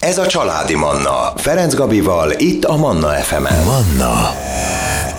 Ez 0.00 0.18
a 0.18 0.26
Családi 0.26 0.74
Manna. 0.74 1.32
Ferenc 1.36 1.74
Gabival, 1.74 2.32
itt 2.36 2.64
a 2.64 2.76
Manna 2.76 3.08
FM-en. 3.08 3.64
Manna 3.64 4.14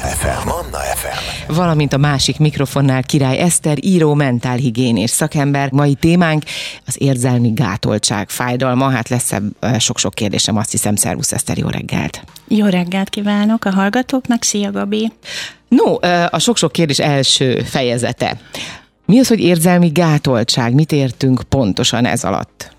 FM. 0.03 0.47
Manna 0.47 0.77
FM. 0.77 1.53
Valamint 1.53 1.93
a 1.93 1.97
másik 1.97 2.39
mikrofonnál 2.39 3.03
Király 3.03 3.37
Eszter, 3.37 3.77
író, 3.81 4.13
mentálhigiénés 4.13 5.09
szakember. 5.09 5.71
Mai 5.71 5.93
témánk 5.93 6.43
az 6.85 6.95
érzelmi 6.97 7.51
gátoltság, 7.53 8.29
fájdalma. 8.29 8.89
Hát 8.89 9.09
lesz 9.09 9.31
sok-sok 9.79 10.13
kérdésem, 10.13 10.57
azt 10.57 10.71
hiszem. 10.71 10.95
Szervusz 10.95 11.31
Eszter, 11.31 11.57
jó 11.57 11.67
reggelt! 11.67 12.23
Jó 12.47 12.65
reggelt 12.65 13.09
kívánok 13.09 13.65
a 13.65 13.71
hallgatóknak, 13.71 14.43
szia 14.43 14.71
Gabi! 14.71 15.11
No, 15.67 15.95
a 16.29 16.39
sok-sok 16.39 16.71
kérdés 16.71 16.99
első 16.99 17.63
fejezete. 17.65 18.37
Mi 19.05 19.19
az, 19.19 19.27
hogy 19.27 19.39
érzelmi 19.39 19.87
gátoltság? 19.87 20.73
Mit 20.73 20.91
értünk 20.91 21.41
pontosan 21.49 22.05
ez 22.05 22.23
alatt? 22.23 22.75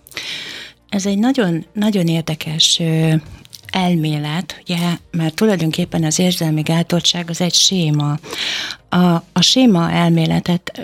Ez 0.93 1.07
egy 1.07 1.19
nagyon, 1.19 1.67
nagyon 1.73 2.07
érdekes 2.07 2.81
elmélet, 3.71 4.63
ugye, 4.63 4.79
mert 5.11 5.35
tulajdonképpen 5.35 6.05
az 6.05 6.19
érzelmi 6.19 6.61
gátoltság 6.61 7.31
az 7.31 7.41
egy 7.41 7.55
séma. 7.55 8.19
A, 8.89 8.99
a 9.33 9.41
séma 9.41 9.91
elméletet 9.91 10.81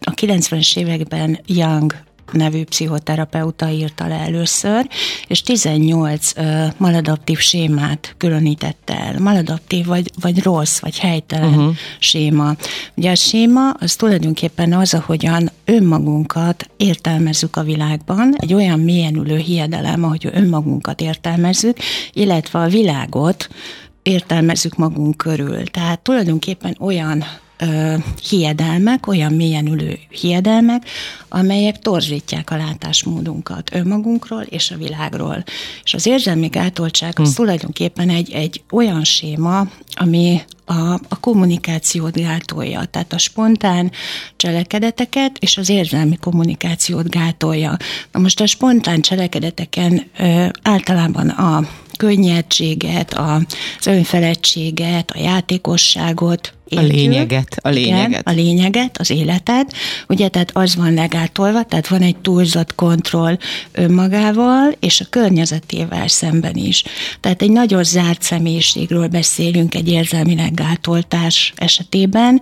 a 0.00 0.10
90-es 0.10 0.76
években 0.76 1.40
Young 1.46 1.96
nevű 2.32 2.64
pszichoterapeuta 2.64 3.70
írta 3.70 4.06
le 4.06 4.14
először, 4.14 4.88
és 5.26 5.42
18 5.42 6.32
uh, 6.36 6.66
maladaptív 6.76 7.38
sémát 7.38 8.14
különítette 8.16 8.98
el. 8.98 9.18
Maladaptív, 9.18 9.86
vagy, 9.86 10.10
vagy 10.20 10.42
rossz, 10.42 10.78
vagy 10.78 10.98
helytelen 10.98 11.54
uh-huh. 11.54 11.74
séma. 11.98 12.56
Ugye 12.94 13.10
a 13.10 13.14
séma 13.14 13.70
az 13.70 13.94
tulajdonképpen 13.94 14.72
az, 14.72 14.94
ahogyan 14.94 15.50
önmagunkat 15.64 16.70
értelmezzük 16.76 17.56
a 17.56 17.62
világban, 17.62 18.34
egy 18.36 18.54
olyan 18.54 18.80
mélyen 18.80 19.16
ülő 19.16 19.36
hiedelem, 19.36 20.04
ahogy 20.04 20.28
önmagunkat 20.32 21.00
értelmezzük, 21.00 21.76
illetve 22.12 22.58
a 22.58 22.68
világot 22.68 23.48
értelmezzük 24.02 24.76
magunk 24.76 25.16
körül. 25.16 25.64
Tehát 25.64 26.00
tulajdonképpen 26.00 26.76
olyan 26.80 27.24
ö, 27.62 27.94
hiedelmek, 28.28 29.06
olyan 29.06 29.32
mélyen 29.32 29.66
ülő 29.66 29.98
hiedelmek, 30.20 30.88
amelyek 31.28 31.78
torzítják 31.78 32.50
a 32.50 32.56
látásmódunkat 32.56 33.74
önmagunkról 33.74 34.42
és 34.42 34.70
a 34.70 34.76
világról. 34.76 35.44
És 35.84 35.94
az 35.94 36.06
érzelmi 36.06 36.46
gátoltság 36.46 37.18
az 37.18 37.28
hm. 37.28 37.34
tulajdonképpen 37.34 38.08
egy, 38.08 38.32
egy 38.32 38.62
olyan 38.70 39.04
séma, 39.04 39.66
ami 39.94 40.40
a, 40.64 40.92
a 40.92 41.20
kommunikációt 41.20 42.16
gátolja, 42.16 42.84
tehát 42.84 43.12
a 43.12 43.18
spontán 43.18 43.90
cselekedeteket 44.36 45.38
és 45.38 45.56
az 45.56 45.68
érzelmi 45.68 46.16
kommunikációt 46.16 47.10
gátolja. 47.10 47.76
Na 48.12 48.20
most 48.20 48.40
a 48.40 48.46
spontán 48.46 49.00
cselekedeteken 49.00 50.06
ö, 50.18 50.46
általában 50.62 51.28
a 51.28 51.68
könnyedséget, 51.96 53.14
az 53.14 53.86
önfeledtséget, 53.86 55.10
a 55.10 55.18
játékosságot, 55.18 56.52
a 56.76 56.80
lényeget, 56.80 57.56
a 57.62 57.68
lényeget. 57.68 58.08
Igen, 58.08 58.20
a 58.24 58.30
lényeget, 58.30 58.98
az 58.98 59.10
életet. 59.10 59.72
Ugye, 60.08 60.28
tehát 60.28 60.50
az 60.52 60.76
van 60.76 60.94
legátolva, 60.94 61.64
tehát 61.64 61.88
van 61.88 62.02
egy 62.02 62.16
túlzott 62.16 62.74
kontroll 62.74 63.36
önmagával, 63.72 64.74
és 64.80 65.00
a 65.00 65.06
környezetével 65.10 66.08
szemben 66.08 66.54
is. 66.54 66.84
Tehát 67.20 67.42
egy 67.42 67.50
nagyon 67.50 67.84
zárt 67.84 68.22
személyiségről 68.22 69.08
beszélünk 69.08 69.74
egy 69.74 69.88
érzelmileg 69.88 70.54
gátoltás 70.54 71.52
esetében, 71.56 72.40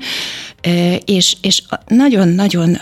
és, 1.04 1.36
és 1.40 1.62
nagyon-nagyon 1.86 2.78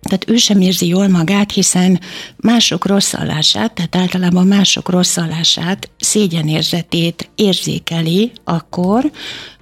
tehát 0.00 0.30
ő 0.30 0.36
sem 0.36 0.60
érzi 0.60 0.86
jól 0.86 1.08
magát, 1.08 1.52
hiszen 1.52 2.00
mások 2.36 2.86
rosszallását, 2.86 3.72
tehát 3.72 3.96
általában 3.96 4.46
mások 4.46 4.88
rosszallását, 4.88 5.90
szégyenérzetét 5.98 7.30
érzékeli 7.34 8.32
akkor, 8.44 9.10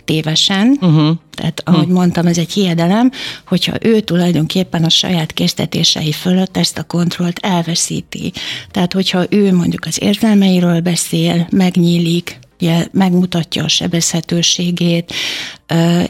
tévesen, 0.05 0.79
uh-huh. 0.81 1.17
tehát 1.31 1.63
ahogy 1.65 1.81
uh-huh. 1.81 1.95
mondtam, 1.95 2.27
ez 2.27 2.39
egy 2.39 2.53
hiedelem, 2.53 3.11
hogyha 3.47 3.77
ő 3.81 4.01
tulajdonképpen 4.01 4.85
a 4.85 4.89
saját 4.89 5.33
késztetései 5.33 6.13
fölött 6.13 6.57
ezt 6.57 6.79
a 6.79 6.83
kontrollt 6.83 7.39
elveszíti. 7.39 8.33
Tehát, 8.71 8.93
hogyha 8.93 9.27
ő 9.29 9.55
mondjuk 9.55 9.85
az 9.85 10.03
érzelmeiről 10.03 10.81
beszél, 10.81 11.47
megnyílik, 11.51 12.39
ugye 12.61 12.87
megmutatja 12.93 13.65
a 13.65 13.69
sebezhetőségét, 13.69 15.13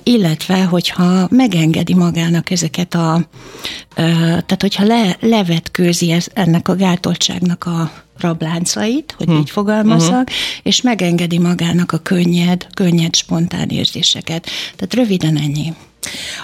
illetve 0.03 0.65
hogyha 0.65 1.29
megengedi 1.31 1.95
magának 1.95 2.51
ezeket 2.51 2.95
a, 2.95 3.29
tehát 3.95 4.61
hogyha 4.61 4.85
le, 4.85 5.17
levetkőzi 5.21 6.11
ez, 6.11 6.27
ennek 6.33 6.69
a 6.69 6.77
gátoltságnak 6.77 7.65
a 7.65 7.93
rabláncait, 8.19 9.15
hogy 9.17 9.27
hmm. 9.27 9.39
így 9.39 9.51
fogalmazzak, 9.51 10.29
uh-huh. 10.29 10.37
és 10.63 10.81
megengedi 10.81 11.39
magának 11.39 11.93
a 11.93 11.99
könnyed, 11.99 12.67
könnyed, 12.75 13.15
spontán 13.15 13.69
érzéseket. 13.69 14.47
Tehát 14.77 14.95
röviden 14.95 15.37
ennyi. 15.37 15.73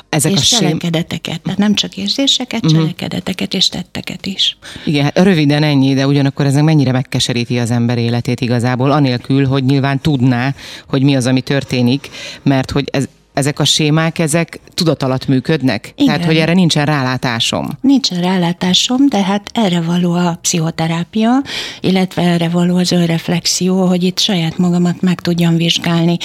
Ezek 0.08 0.32
és 0.32 0.52
a 0.52 0.56
cselekedeteket, 0.56 1.40
tehát 1.40 1.58
nem 1.58 1.74
csak 1.74 1.96
érzéseket, 1.96 2.64
uh-huh. 2.64 2.80
cselekedeteket 2.80 3.54
és 3.54 3.68
tetteket 3.68 4.26
is. 4.26 4.56
Igen, 4.84 5.04
hát 5.04 5.18
röviden 5.18 5.62
ennyi, 5.62 5.94
de 5.94 6.06
ugyanakkor 6.06 6.46
ez 6.46 6.54
mennyire 6.54 6.92
megkeseríti 6.92 7.58
az 7.58 7.70
ember 7.70 7.98
életét 7.98 8.40
igazából, 8.40 8.90
anélkül, 8.90 9.46
hogy 9.46 9.64
nyilván 9.64 10.00
tudná, 10.00 10.54
hogy 10.88 11.02
mi 11.02 11.16
az, 11.16 11.26
ami 11.26 11.40
történik, 11.40 12.10
mert 12.42 12.70
hogy 12.70 12.88
ez, 12.92 13.08
ezek 13.34 13.58
a 13.58 13.64
sémák, 13.64 14.18
ezek 14.18 14.60
tudat 14.74 15.02
alatt 15.02 15.26
működnek? 15.26 15.92
Igen. 15.96 16.06
Tehát, 16.06 16.24
hogy 16.24 16.36
erre 16.36 16.52
nincsen 16.52 16.84
rálátásom? 16.84 17.68
Nincsen 17.80 18.20
rálátásom, 18.20 19.08
de 19.08 19.22
hát 19.22 19.50
erre 19.52 19.80
való 19.80 20.12
a 20.12 20.38
pszichoterápia, 20.42 21.42
illetve 21.80 22.22
erre 22.22 22.48
való 22.48 22.76
az 22.76 22.92
önreflexió, 22.92 23.86
hogy 23.86 24.02
itt 24.02 24.18
saját 24.18 24.58
magamat 24.58 25.00
meg 25.00 25.20
tudjam 25.20 25.56
vizsgálni. 25.56 26.16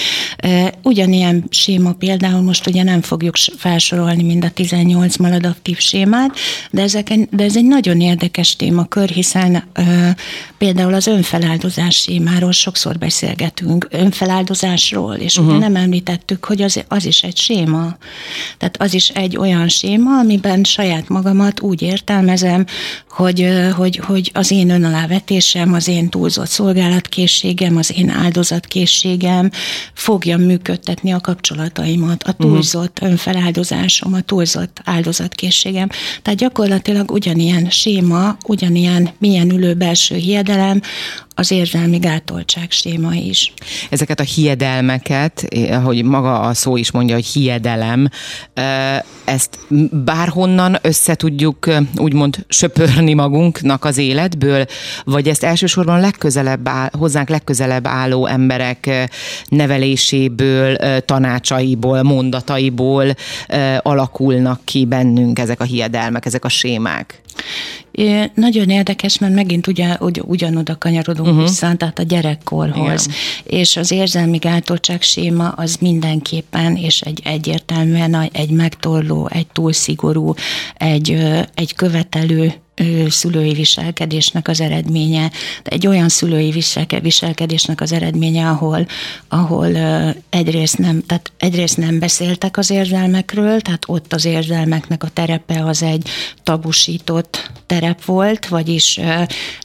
Ugyanilyen 0.84 1.44
séma 1.50 1.92
például 1.92 2.42
most 2.42 2.68
ugye 2.68 2.84
nem 2.84 3.02
fogjuk 3.02 3.36
felsorolni 3.58 4.24
mind 4.24 4.44
a 4.44 4.50
18 4.50 5.18
maladaptív 5.18 5.78
sémát, 5.78 6.36
de, 6.72 6.82
ezek, 6.82 7.14
de 7.32 7.44
ez 7.44 7.56
egy 7.56 7.66
nagyon 7.66 8.02
érdekes 8.02 8.56
témakör, 8.56 9.10
hiszen 9.10 9.64
például 10.58 10.94
az 10.94 11.08
önfeláldozás 11.08 11.96
sémáról 11.96 12.52
sokszor 12.52 12.98
beszélgetünk, 12.98 13.88
önfeláldozásról, 13.90 15.16
és 15.16 15.38
uh-huh. 15.38 15.56
ugye 15.56 15.68
nem 15.68 15.76
említettük, 15.76 16.46
hogy 16.46 16.62
az, 16.62 16.84
az 16.88 16.99
is 17.06 17.24
egy 17.24 17.38
séma. 17.38 17.98
Tehát 18.58 18.82
az 18.82 18.94
is 18.94 19.10
egy 19.10 19.38
olyan 19.38 19.68
séma, 19.68 20.20
amiben 20.20 20.64
saját 20.64 21.10
magamat 21.10 21.62
úgy 21.62 21.82
értelmezem, 21.82 22.66
hogy, 23.10 23.48
hogy, 23.76 23.96
hogy 23.98 24.32
az 24.34 24.52
én 24.52 24.70
önalávetésem, 24.70 25.74
az 25.74 25.88
én 25.88 26.10
túlzott 26.10 26.48
szolgálatkészségem, 26.48 27.78
az 27.78 27.94
én 27.98 28.10
áldozatkészségem 28.10 29.50
fogja 29.94 30.38
működtetni 30.38 31.12
a 31.12 31.22
kapcsolataimat, 31.22 32.24
a 32.24 32.32
túlzott 32.32 33.00
önfeláldozásom, 33.02 34.14
a 34.14 34.22
túlzott 34.22 34.82
áldozatkészségem. 34.84 35.90
Tehát 36.22 36.40
gyakorlatilag 36.40 37.12
ugyanilyen 37.12 37.70
séma, 37.70 38.38
ugyanilyen 38.46 39.10
milyen 39.18 39.52
ülő 39.52 39.74
belső 39.74 40.16
hiedelem, 40.16 40.82
az 41.40 41.52
érzelmi 41.52 41.98
gátoltság 41.98 42.72
séma 42.72 43.14
is. 43.14 43.54
Ezeket 43.90 44.20
a 44.20 44.24
hiedelmeket, 44.24 45.48
ahogy 45.72 46.04
maga 46.04 46.40
a 46.40 46.54
szó 46.54 46.78
is 46.78 46.92
mondja, 46.92 47.16
hogy 47.16 47.26
hiedelem, 47.26 48.10
ezt 49.26 49.60
bárhonnan 49.92 50.78
össze 50.82 51.16
tudjuk 51.16 51.70
úgymond 51.98 52.46
söpörni 52.48 53.14
magunknak 53.14 53.86
az 53.86 53.98
életből, 53.98 54.66
vagy 55.04 55.28
ezt 55.28 55.44
elsősorban 55.44 56.00
legközelebb 56.00 56.68
áll, 56.68 56.90
hozzánk 56.92 57.30
legközelebb 57.30 57.88
álló 57.88 58.26
emberek 58.26 59.10
neveléséből, 59.48 60.76
tanácsaiból, 61.06 62.04
mondataiból 62.04 63.16
alakulnak 63.80 64.62
ki 64.64 64.86
bennünk 64.86 65.40
ezek 65.40 65.60
a 65.60 65.64
hiedelmek, 65.64 66.26
ezek 66.26 66.46
a 66.46 66.50
sémák? 66.50 67.22
Nagyon 68.34 68.70
érdekes, 68.70 69.18
mert 69.18 69.34
megint 69.34 69.68
ugye, 69.68 69.98
ugy, 70.00 70.22
ugyanoda 70.26 70.78
kanyarodunk 70.78 71.28
uh-huh. 71.28 71.44
vissza, 71.44 71.76
tehát 71.76 72.00
a 72.00 72.04
gyerekkorhoz. 72.04 73.06
Igen. 73.06 73.60
És 73.60 73.78
az 73.78 73.92
érzelmi 73.92 74.38
gátoltság 74.38 75.02
séma 75.02 75.48
az 75.50 75.76
mindenképpen, 75.76 76.76
és 76.76 77.02
egy 77.02 77.22
egyértelműen 77.24 78.30
egy 78.32 78.50
megtorló, 78.50 79.28
egy 79.32 79.48
túlszigorú, 79.48 80.34
egy, 80.78 81.12
egy 81.56 81.76
követelő 81.76 82.54
szülői 83.10 83.54
viselkedésnek 83.54 84.48
az 84.48 84.62
eredménye, 84.62 85.32
de 85.64 85.70
egy 85.70 85.88
olyan 85.88 86.10
szülői 86.10 86.64
viselkedésnek 87.02 87.82
az 87.82 87.92
eredménye, 87.92 88.48
ahol, 88.48 88.88
ahol 89.28 89.78
egyrészt 90.30 90.78
nem, 90.78 91.04
tehát 91.06 91.32
egyrészt 91.38 91.78
nem 91.78 92.00
beszéltek 92.00 92.58
az 92.58 92.70
érzelmekről, 92.70 93.62
tehát 93.62 93.84
ott 93.88 94.14
az 94.14 94.26
érzelmeknek 94.26 95.04
a 95.04 95.10
terepe 95.14 95.66
az 95.66 95.84
egy 95.84 96.10
tabusított 96.44 97.52
terep 97.66 98.06
volt, 98.06 98.48
vagyis 98.48 99.00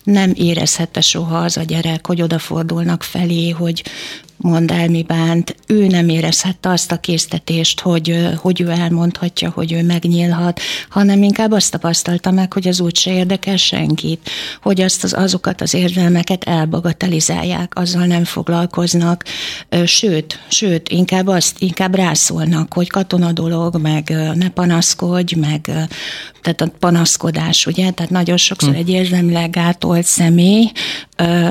nem 0.05 0.32
érezhette 0.34 1.00
soha 1.00 1.38
az 1.38 1.56
a 1.56 1.62
gyerek, 1.62 2.06
hogy 2.06 2.22
odafordulnak 2.22 3.02
felé, 3.02 3.50
hogy 3.50 3.82
mond 4.36 4.70
el, 4.70 4.88
mi 4.88 5.02
bánt, 5.02 5.56
ő 5.66 5.86
nem 5.86 6.08
érezhette 6.08 6.70
azt 6.70 6.92
a 6.92 6.96
késztetést, 6.96 7.81
hogy, 7.81 8.28
hogy 8.36 8.60
ő 8.60 8.69
elmondhatja, 8.69 9.50
hogy 9.50 9.72
ő 9.72 9.82
megnyílhat, 9.82 10.60
hanem 10.88 11.22
inkább 11.22 11.52
azt 11.52 11.70
tapasztalta 11.70 12.31
meg, 12.31 12.52
hogy 12.52 12.69
az 12.69 12.81
úgyse 12.81 13.12
érdekel 13.12 13.56
senkit, 13.56 14.31
hogy 14.62 14.81
azt 14.81 15.04
az, 15.04 15.12
azokat 15.12 15.60
az 15.60 15.75
érzelmeket 15.75 16.44
elbagatelizálják, 16.44 17.72
azzal 17.75 18.06
nem 18.06 18.25
foglalkoznak, 18.25 19.25
sőt, 19.84 20.38
sőt, 20.48 20.88
inkább 20.88 21.26
azt, 21.26 21.60
inkább 21.60 21.94
rászólnak, 21.94 22.75
hogy 22.75 22.90
katona 22.90 23.32
dolog, 23.32 23.76
meg 23.76 24.14
ne 24.34 24.50
panaszkodj, 24.50 25.34
meg 25.34 25.70
tehát 26.44 26.60
a 26.60 26.70
panaszkodás, 26.78 27.66
ugye, 27.66 27.90
tehát 27.90 28.10
nagyon 28.10 28.36
sokszor 28.36 28.72
hm. 28.72 28.78
egy 28.78 28.90
érzelmileg 28.90 29.50
gátolt 29.50 30.04
személy 30.04 30.72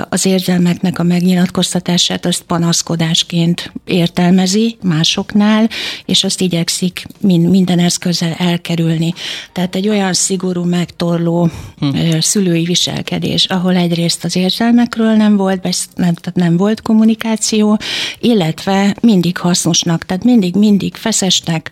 az 0.09 0.25
érzelmeknek 0.25 1.00
a 1.00 1.03
megnyilatkoztatását 1.03 2.25
azt 2.25 2.41
panaszkodásként 2.73 3.71
értelmezi 3.85 4.77
másoknál, 4.81 5.69
és 6.05 6.23
azt 6.23 6.41
igyekszik 6.41 7.05
minden 7.19 7.79
eszközzel 7.79 8.35
elkerülni. 8.37 9.13
Tehát 9.51 9.75
egy 9.75 9.89
olyan 9.89 10.13
szigorú, 10.13 10.63
megtorló 10.63 11.49
hm. 11.79 12.19
szülői 12.19 12.63
viselkedés, 12.63 13.45
ahol 13.45 13.75
egyrészt 13.75 14.23
az 14.23 14.35
érzelmekről 14.35 15.13
nem 15.15 15.35
volt, 15.35 15.63
nem, 15.95 16.13
tehát 16.13 16.33
nem 16.33 16.57
volt 16.57 16.81
kommunikáció, 16.81 17.79
illetve 18.19 18.95
mindig 19.01 19.37
hasznosnak, 19.37 20.05
tehát 20.05 20.23
mindig, 20.23 20.55
mindig 20.55 20.95
feszesnek, 20.95 21.71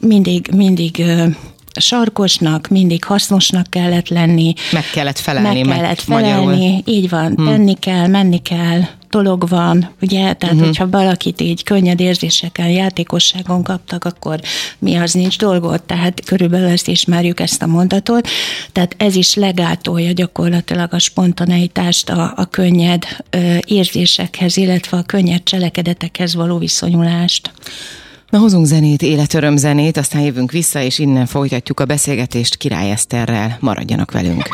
mindig, 0.00 0.48
mindig 0.56 1.04
sarkosnak, 1.80 2.68
mindig 2.68 3.04
hasznosnak 3.04 3.70
kellett 3.70 4.08
lenni. 4.08 4.54
Meg 4.72 4.84
kellett 4.92 5.18
felelni. 5.18 5.62
Meg 5.62 5.76
kellett 5.76 6.00
felelni, 6.00 6.44
magyarul. 6.44 6.82
így 6.84 7.08
van, 7.08 7.34
hmm. 7.34 7.46
tenni 7.46 7.74
kell, 7.74 8.06
menni 8.06 8.42
kell, 8.42 8.80
dolog 9.14 9.48
van, 9.48 9.90
ugye, 10.00 10.32
tehát 10.32 10.42
uh-huh. 10.42 10.60
hogyha 10.60 10.90
valakit 10.90 11.40
így 11.40 11.62
könnyed 11.62 12.00
érzésekkel, 12.00 12.70
játékosságon 12.70 13.62
kaptak, 13.62 14.04
akkor 14.04 14.40
mi 14.78 14.94
az 14.94 15.12
nincs 15.12 15.38
dolgot, 15.38 15.82
tehát 15.82 16.24
körülbelül 16.24 16.68
ezt 16.68 16.88
ismerjük 16.88 17.40
ezt 17.40 17.62
a 17.62 17.66
mondatot, 17.66 18.28
tehát 18.72 18.94
ez 18.98 19.14
is 19.14 19.34
legátolja 19.34 20.12
gyakorlatilag 20.12 20.94
a 20.94 20.98
spontaneitást, 20.98 22.10
a, 22.10 22.32
a 22.36 22.44
könnyed 22.44 23.04
ö, 23.30 23.56
érzésekhez, 23.66 24.56
illetve 24.56 24.96
a 24.96 25.02
könnyed 25.02 25.42
cselekedetekhez 25.42 26.34
való 26.34 26.58
viszonyulást. 26.58 27.50
Na 28.30 28.38
hozunk 28.38 28.66
zenét, 28.66 29.02
életöröm 29.02 29.56
zenét, 29.56 29.96
aztán 29.96 30.22
jövünk 30.22 30.50
vissza, 30.50 30.80
és 30.80 30.98
innen 30.98 31.26
folytatjuk 31.26 31.80
a 31.80 31.84
beszélgetést 31.84 32.56
Király 32.56 32.90
Eszterrel. 32.90 33.56
Maradjanak 33.60 34.12
velünk! 34.12 34.48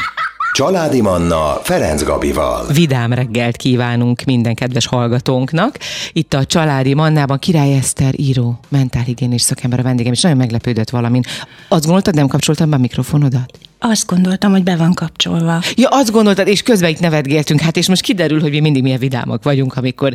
Családi 0.52 1.00
Manna 1.00 1.60
Ferenc 1.62 2.02
Gabival. 2.02 2.66
Vidám 2.72 3.12
reggelt 3.12 3.56
kívánunk 3.56 4.22
minden 4.24 4.54
kedves 4.54 4.86
hallgatónknak. 4.86 5.78
Itt 6.12 6.34
a 6.34 6.44
Családi 6.44 6.94
Mannában 6.94 7.38
Király 7.38 7.76
Eszter 7.76 8.14
író, 8.16 8.58
mentálhigiénés 8.68 9.42
szakember 9.42 9.78
a 9.78 9.82
vendégem, 9.82 10.12
és 10.12 10.20
nagyon 10.20 10.38
meglepődött 10.38 10.90
valamin. 10.90 11.22
Azt 11.68 11.84
gondoltad, 11.84 12.14
nem 12.14 12.26
kapcsoltam 12.26 12.70
be 12.70 12.76
a 12.76 12.78
mikrofonodat? 12.78 13.58
Azt 13.78 14.06
gondoltam, 14.06 14.50
hogy 14.50 14.62
be 14.62 14.76
van 14.76 14.94
kapcsolva. 14.94 15.62
Ja, 15.74 15.88
azt 15.88 16.10
gondoltad, 16.10 16.48
és 16.48 16.62
közben 16.62 16.90
itt 16.90 17.00
nevetgéltünk, 17.00 17.60
hát 17.60 17.76
és 17.76 17.88
most 17.88 18.02
kiderül, 18.02 18.40
hogy 18.40 18.50
mi 18.50 18.60
mindig 18.60 18.82
milyen 18.82 18.98
vidámak 18.98 19.42
vagyunk, 19.42 19.76
amikor 19.76 20.12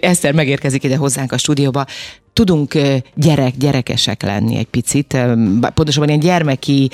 Eszter 0.00 0.32
megérkezik 0.32 0.84
ide 0.84 0.96
hozzánk 0.96 1.32
a 1.32 1.38
stúdióba 1.38 1.86
tudunk 2.32 2.78
gyerek, 3.14 3.56
gyerekesek 3.56 4.22
lenni 4.22 4.56
egy 4.56 4.66
picit, 4.66 5.16
pontosabban 5.74 6.08
ilyen 6.08 6.20
gyermeki 6.20 6.90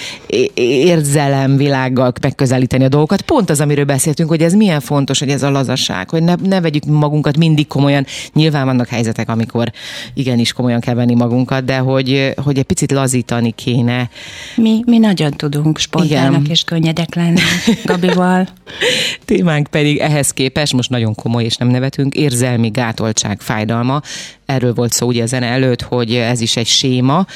érzelemvilággal 0.54 2.12
megközelíteni 2.22 2.84
a 2.84 2.88
dolgokat. 2.88 3.20
Pont 3.20 3.50
az, 3.50 3.60
amiről 3.60 3.84
beszéltünk, 3.84 4.28
hogy 4.28 4.42
ez 4.42 4.52
milyen 4.52 4.80
fontos, 4.80 5.18
hogy 5.18 5.28
ez 5.28 5.42
a 5.42 5.50
lazaság, 5.50 6.10
hogy 6.10 6.22
ne, 6.22 6.34
ne 6.42 6.60
vegyük 6.60 6.84
magunkat 6.84 7.36
mindig 7.36 7.66
komolyan. 7.66 8.06
Nyilván 8.32 8.64
vannak 8.64 8.88
helyzetek, 8.88 9.28
amikor 9.28 9.72
igenis 10.14 10.52
komolyan 10.52 10.80
kell 10.80 10.94
venni 10.94 11.14
magunkat, 11.14 11.64
de 11.64 11.78
hogy, 11.78 12.34
hogy 12.36 12.58
egy 12.58 12.64
picit 12.64 12.92
lazítani 12.92 13.50
kéne. 13.50 14.10
Mi, 14.56 14.82
mi 14.86 14.98
nagyon 14.98 15.30
tudunk 15.30 15.78
spontának 15.78 16.48
és 16.48 16.64
könnyedek 16.64 17.14
lenni 17.14 17.40
Gabival. 17.84 18.48
Témánk 19.24 19.66
pedig 19.66 19.98
ehhez 19.98 20.30
képest, 20.30 20.72
most 20.72 20.90
nagyon 20.90 21.14
komoly 21.14 21.44
és 21.44 21.56
nem 21.56 21.68
nevetünk, 21.68 22.14
érzelmi 22.14 22.68
gátoltság, 22.68 23.40
fájdalma. 23.40 24.00
Erről 24.48 24.74
volt 24.74 24.92
szó 24.92 25.06
ugye 25.06 25.22
a 25.22 25.26
zene 25.26 25.46
előtt, 25.46 25.82
hogy 25.82 26.14
ez 26.14 26.40
is 26.40 26.56
egy 26.56 26.66
séma, 26.66 27.26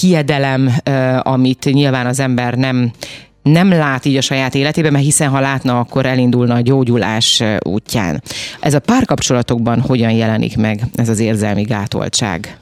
hiedelem, 0.00 0.72
amit 1.22 1.64
nyilván 1.64 2.06
az 2.06 2.20
ember 2.20 2.54
nem 2.54 2.92
nem 3.42 3.70
lát 3.70 4.04
így 4.04 4.16
a 4.16 4.20
saját 4.20 4.54
életében, 4.54 4.92
mert 4.92 5.04
hiszen 5.04 5.28
ha 5.28 5.40
látna, 5.40 5.78
akkor 5.78 6.06
elindulna 6.06 6.54
a 6.54 6.60
gyógyulás 6.60 7.42
útján. 7.62 8.22
Ez 8.60 8.74
a 8.74 8.78
párkapcsolatokban 8.78 9.80
hogyan 9.80 10.10
jelenik 10.10 10.56
meg 10.56 10.82
ez 10.94 11.08
az 11.08 11.18
érzelmi 11.18 11.62
gátoltság? 11.62 12.58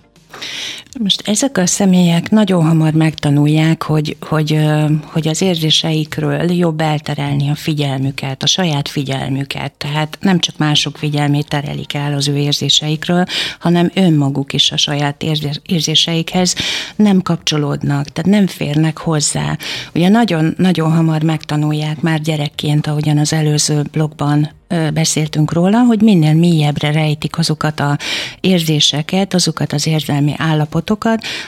Most 1.02 1.28
ezek 1.28 1.58
a 1.58 1.66
személyek 1.66 2.30
nagyon 2.30 2.66
hamar 2.66 2.92
megtanulják, 2.92 3.82
hogy, 3.82 4.16
hogy, 4.20 4.60
hogy 5.04 5.28
az 5.28 5.42
érzéseikről 5.42 6.52
jobb 6.52 6.80
elterelni 6.80 7.50
a 7.50 7.54
figyelmüket, 7.54 8.42
a 8.42 8.46
saját 8.46 8.88
figyelmüket. 8.88 9.72
Tehát 9.72 10.18
nem 10.20 10.38
csak 10.38 10.56
mások 10.56 10.96
figyelmét 10.96 11.48
terelik 11.48 11.94
el 11.94 12.14
az 12.14 12.28
ő 12.28 12.36
érzéseikről, 12.36 13.24
hanem 13.58 13.90
önmaguk 13.94 14.52
is 14.52 14.72
a 14.72 14.76
saját 14.76 15.24
érzéseikhez 15.66 16.54
nem 16.96 17.22
kapcsolódnak, 17.22 18.08
tehát 18.08 18.30
nem 18.30 18.46
férnek 18.46 18.98
hozzá. 18.98 19.56
Ugye 19.94 20.08
nagyon, 20.08 20.54
nagyon 20.56 20.92
hamar 20.92 21.22
megtanulják 21.22 22.00
már 22.00 22.20
gyerekként, 22.20 22.86
ahogyan 22.86 23.18
az 23.18 23.32
előző 23.32 23.82
blogban 23.92 24.56
beszéltünk 24.94 25.52
róla, 25.52 25.78
hogy 25.78 26.02
minél 26.02 26.34
mélyebbre 26.34 26.92
rejtik 26.92 27.38
azokat 27.38 27.80
a 27.80 27.98
érzéseket, 28.40 29.34
azokat 29.34 29.72
az 29.72 29.86
érzelmi 29.86 30.34
állapotokat, 30.36 30.87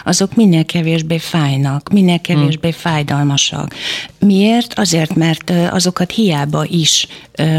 azok 0.04 0.34
minél 0.34 0.64
kevésbé 0.64 1.18
fájnak, 1.18 1.88
minél 1.92 2.20
kevésbé 2.20 2.70
fájdalmasak. 2.70 3.74
Miért? 4.18 4.78
Azért, 4.78 5.14
mert 5.14 5.52
azokat 5.70 6.10
hiába 6.10 6.64
is 6.64 7.06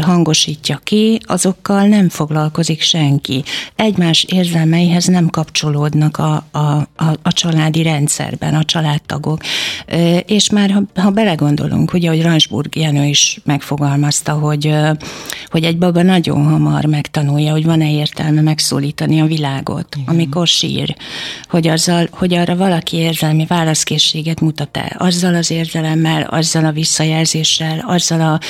hangosítja 0.02 0.80
ki, 0.82 1.20
azokkal 1.24 1.86
nem 1.86 2.08
foglalkozik 2.08 2.80
senki. 2.80 3.44
Egymás 3.76 4.24
érzelmeihez 4.28 5.04
nem 5.04 5.28
kapcsolódnak 5.28 6.18
a, 6.18 6.44
a, 6.50 6.58
a, 6.58 7.18
a 7.22 7.32
családi 7.32 7.82
rendszerben, 7.82 8.54
a 8.54 8.64
családtagok. 8.64 9.40
És 10.26 10.50
már 10.50 10.70
ha, 10.70 11.00
ha 11.00 11.10
belegondolunk, 11.10 11.92
ugye, 11.92 12.08
hogy 12.08 12.22
Ransburg 12.22 12.76
Jenő 12.76 13.04
is 13.04 13.40
megfogalmazta, 13.44 14.32
hogy 14.32 14.74
hogy 15.52 15.64
egy 15.64 15.78
baba 15.78 16.02
nagyon 16.02 16.44
hamar 16.44 16.84
megtanulja, 16.84 17.52
hogy 17.52 17.64
van-e 17.64 17.90
értelme 17.90 18.40
megszólítani 18.40 19.20
a 19.20 19.26
világot, 19.26 19.96
Igen. 19.96 20.14
amikor 20.14 20.46
sír, 20.46 20.96
hogy, 21.48 21.61
azzal, 21.68 22.08
hogy 22.10 22.34
arra 22.34 22.56
valaki 22.56 22.96
érzelmi 22.96 23.46
válaszkészséget 23.46 24.40
mutat-e, 24.40 24.94
azzal 24.98 25.34
az 25.34 25.50
érzelemmel, 25.50 26.22
azzal 26.22 26.64
a 26.64 26.72
visszajelzéssel, 26.72 27.84
azzal 27.86 28.20
a 28.20 28.40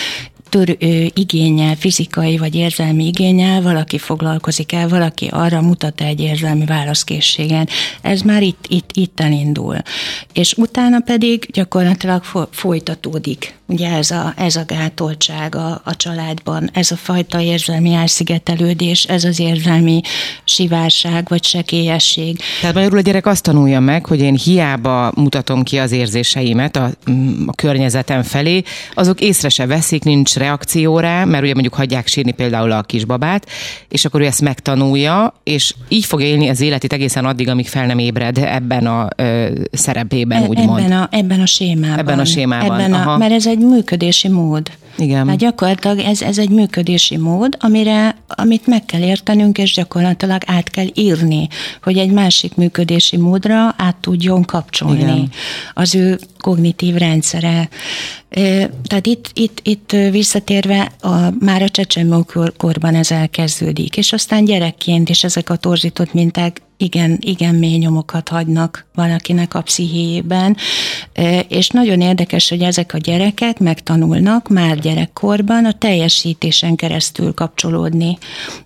tör, 0.52 0.76
ö, 0.80 1.04
igényel, 1.14 1.74
fizikai 1.74 2.38
vagy 2.38 2.54
érzelmi 2.54 3.06
igényel, 3.06 3.62
valaki 3.62 3.98
foglalkozik 3.98 4.72
el, 4.72 4.88
valaki 4.88 5.28
arra 5.30 5.60
mutat 5.60 6.00
egy 6.00 6.20
érzelmi 6.20 6.64
válaszkészségen. 6.64 7.68
Ez 8.02 8.20
már 8.20 8.42
itt, 8.42 8.64
itt, 8.68 8.90
itt 8.92 9.20
elindul. 9.20 9.76
És 10.32 10.54
utána 10.56 11.00
pedig 11.00 11.48
gyakorlatilag 11.52 12.22
folytatódik 12.50 13.54
ugye 13.72 13.88
ez 13.88 14.10
a, 14.10 14.32
ez 14.36 14.56
a 14.56 14.64
gátoltság 14.66 15.54
a, 15.54 15.80
a 15.84 15.96
családban, 15.96 16.70
ez 16.72 16.90
a 16.90 16.96
fajta 16.96 17.40
érzelmi 17.40 17.92
elszigetelődés, 17.92 19.04
ez 19.04 19.24
az 19.24 19.40
érzelmi 19.40 20.00
sivárság 20.44 21.28
vagy 21.28 21.44
sekélyesség. 21.44 22.38
Tehát 22.60 22.74
magyarul 22.74 22.98
a 22.98 23.02
gyerek 23.02 23.26
azt 23.26 23.42
tanulja 23.42 23.80
meg, 23.80 24.06
hogy 24.06 24.20
én 24.20 24.36
hiába 24.36 25.12
mutatom 25.16 25.62
ki 25.62 25.78
az 25.78 25.92
érzéseimet 25.92 26.76
a, 26.76 26.90
a 27.46 27.52
környezetem 27.54 28.22
felé, 28.22 28.62
azok 28.94 29.20
észre 29.20 29.48
se 29.48 29.66
veszik, 29.66 30.04
nincs 30.04 30.34
reakció 30.42 30.98
rá, 30.98 31.24
mert 31.24 31.42
ugye 31.42 31.52
mondjuk 31.52 31.74
hagyják 31.74 32.06
sírni 32.06 32.32
például 32.32 32.72
a 32.72 32.82
kisbabát, 32.82 33.46
és 33.88 34.04
akkor 34.04 34.20
ő 34.20 34.24
ezt 34.24 34.40
megtanulja, 34.40 35.34
és 35.42 35.74
így 35.88 36.04
fog 36.04 36.22
élni 36.22 36.48
az 36.48 36.60
életét 36.60 36.92
egészen 36.92 37.24
addig, 37.24 37.48
amíg 37.48 37.68
fel 37.68 37.86
nem 37.86 37.98
ébred 37.98 38.38
ebben 38.38 38.86
a 38.86 39.08
ö, 39.16 39.46
szerepében, 39.72 40.42
e, 40.42 40.46
úgymond. 40.46 40.78
Ebben 40.78 40.98
a, 40.98 41.08
ebben 41.10 41.40
a 41.40 41.46
sémában. 41.46 41.98
Ebben 41.98 42.18
a 42.18 42.24
sémában, 42.24 42.80
ebben 42.80 42.94
a, 42.94 43.16
Mert 43.16 43.32
ez 43.32 43.46
egy 43.46 43.58
működési 43.58 44.28
mód. 44.28 44.70
Igen. 44.98 45.28
Hát 45.28 45.36
gyakorlatilag 45.36 45.98
ez, 45.98 46.22
ez 46.22 46.38
egy 46.38 46.50
működési 46.50 47.16
mód, 47.16 47.56
amire, 47.60 48.16
amit 48.26 48.66
meg 48.66 48.84
kell 48.84 49.02
értenünk, 49.02 49.58
és 49.58 49.74
gyakorlatilag 49.74 50.42
át 50.46 50.70
kell 50.70 50.86
írni, 50.94 51.48
hogy 51.82 51.98
egy 51.98 52.10
másik 52.10 52.54
működési 52.54 53.16
módra 53.16 53.74
át 53.76 53.96
tudjon 53.96 54.44
kapcsolni 54.44 55.00
Igen. 55.00 55.30
az 55.74 55.94
ő 55.94 56.18
kognitív 56.40 56.94
rendszere. 56.94 57.68
Tehát 58.84 59.06
itt, 59.06 59.30
itt, 59.34 59.60
itt 59.62 59.90
visszatérve 59.90 60.92
a, 61.00 61.30
már 61.40 61.62
a 61.62 61.68
csecsemőkorban 61.68 62.94
ez 62.94 63.10
elkezdődik, 63.10 63.96
és 63.96 64.12
aztán 64.12 64.44
gyerekként 64.44 65.08
is 65.08 65.24
ezek 65.24 65.50
a 65.50 65.56
torzított 65.56 66.12
minták 66.12 66.60
igen, 66.76 67.18
igen 67.20 67.54
mély 67.54 67.76
nyomokat 67.76 68.28
hagynak 68.28 68.86
valakinek 68.94 69.54
a 69.54 69.60
pszichéjében, 69.60 70.56
és 71.48 71.68
nagyon 71.68 72.00
érdekes, 72.00 72.48
hogy 72.48 72.62
ezek 72.62 72.94
a 72.94 72.98
gyerekek 72.98 73.58
megtanulnak 73.58 74.48
már 74.48 74.78
gyerekkorban 74.78 75.64
a 75.64 75.72
teljesítésen 75.72 76.76
keresztül 76.76 77.34
kapcsolódni. 77.34 78.18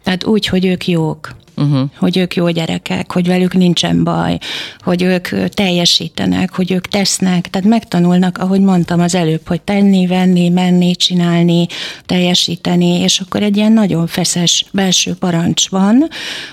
Tehát 0.03 0.25
úgy, 0.25 0.47
hogy 0.47 0.65
ők 0.65 0.87
jók 0.87 1.37
uh-huh. 1.57 1.91
hogy 1.99 2.17
ők 2.17 2.35
jó 2.35 2.49
gyerekek, 2.49 3.13
hogy 3.13 3.27
velük 3.27 3.55
nincsen 3.55 4.05
baj, 4.05 4.39
hogy 4.79 5.03
ők 5.03 5.29
teljesítenek, 5.49 6.55
hogy 6.55 6.73
ők 6.73 6.89
tesznek, 6.89 7.51
tehát 7.51 7.69
megtanulnak, 7.69 8.39
ahogy 8.39 8.61
mondtam 8.61 9.01
az 9.01 9.15
előbb, 9.15 9.49
hogy 9.49 9.61
tenni, 9.61 10.07
venni, 10.07 10.49
menni, 10.49 10.97
csinálni, 10.97 11.67
teljesíteni, 12.07 13.01
és 13.01 13.21
akkor 13.21 13.43
egy 13.43 13.57
ilyen 13.57 13.73
nagyon 13.73 14.07
feszes 14.07 14.65
belső 14.73 15.15
parancs 15.15 15.69
van, 15.69 16.09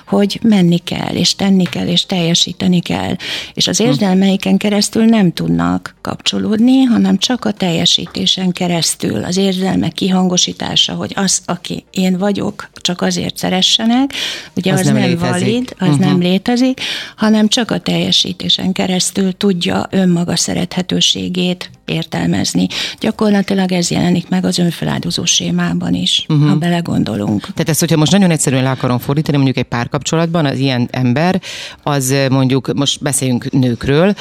hogy 0.07 0.39
menni 0.43 0.77
kell, 0.77 1.13
és 1.13 1.35
tenni 1.35 1.63
kell, 1.63 1.87
és 1.87 2.05
teljesíteni 2.05 2.79
kell. 2.79 3.15
És 3.53 3.67
az 3.67 3.79
érzelmeiken 3.79 4.57
keresztül 4.57 5.05
nem 5.05 5.33
tudnak 5.33 5.95
kapcsolódni, 6.01 6.83
hanem 6.83 7.17
csak 7.17 7.45
a 7.45 7.51
teljesítésen 7.51 8.51
keresztül, 8.51 9.23
az 9.23 9.37
érzelmek 9.37 9.93
kihangosítása, 9.93 10.93
hogy 10.93 11.11
az, 11.15 11.41
aki 11.45 11.85
én 11.91 12.17
vagyok, 12.17 12.69
csak 12.81 13.01
azért 13.01 13.37
szeressenek, 13.37 14.13
ugye 14.55 14.73
az, 14.73 14.79
az 14.79 14.92
nem, 14.93 15.09
nem 15.09 15.17
valid, 15.17 15.75
az 15.79 15.87
uh-huh. 15.87 16.05
nem 16.05 16.19
létezik, 16.19 16.81
hanem 17.15 17.47
csak 17.47 17.71
a 17.71 17.77
teljesítésen 17.77 18.71
keresztül 18.71 19.37
tudja 19.37 19.87
önmaga 19.91 20.35
szerethetőségét 20.35 21.69
értelmezni. 21.85 22.67
Gyakorlatilag 22.99 23.71
ez 23.71 23.89
jelenik 23.89 24.29
meg 24.29 24.45
az 24.45 24.57
önfeláldozó 24.57 25.25
sémában 25.25 25.93
is, 25.93 26.25
uh-huh. 26.29 26.47
ha 26.47 26.55
belegondolunk. 26.55 27.41
Tehát 27.41 27.69
ezt, 27.69 27.79
hogyha 27.79 27.97
most 27.97 28.11
nagyon 28.11 28.31
egyszerűen 28.31 28.63
le 28.63 28.69
akarom 28.69 28.99
fordítani, 28.99 29.35
mondjuk 29.37 29.57
egy 29.57 29.63
párkapcsolatban 29.63 30.45
az 30.45 30.57
ilyen 30.57 30.87
ember, 30.91 31.41
az 31.83 32.13
mondjuk, 32.29 32.73
most 32.73 33.01
beszéljünk 33.01 33.51
nőkről, 33.51 34.13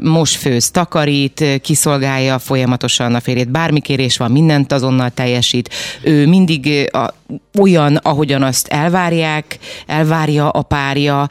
most 0.00 0.36
főz, 0.36 0.70
takarít, 0.70 1.44
kiszolgálja 1.62 2.38
folyamatosan 2.38 3.14
a 3.14 3.20
férjét, 3.20 3.50
bármi 3.50 3.80
kérés 3.80 4.16
van, 4.16 4.30
mindent 4.30 4.72
azonnal 4.72 5.10
teljesít, 5.10 5.70
ő 6.02 6.26
mindig 6.26 6.90
a, 6.92 7.14
olyan, 7.58 7.96
ahogyan 7.96 8.42
azt 8.42 8.68
elvárják, 8.68 9.58
elvárja 9.86 10.48
a 10.48 10.62
párja, 10.62 11.26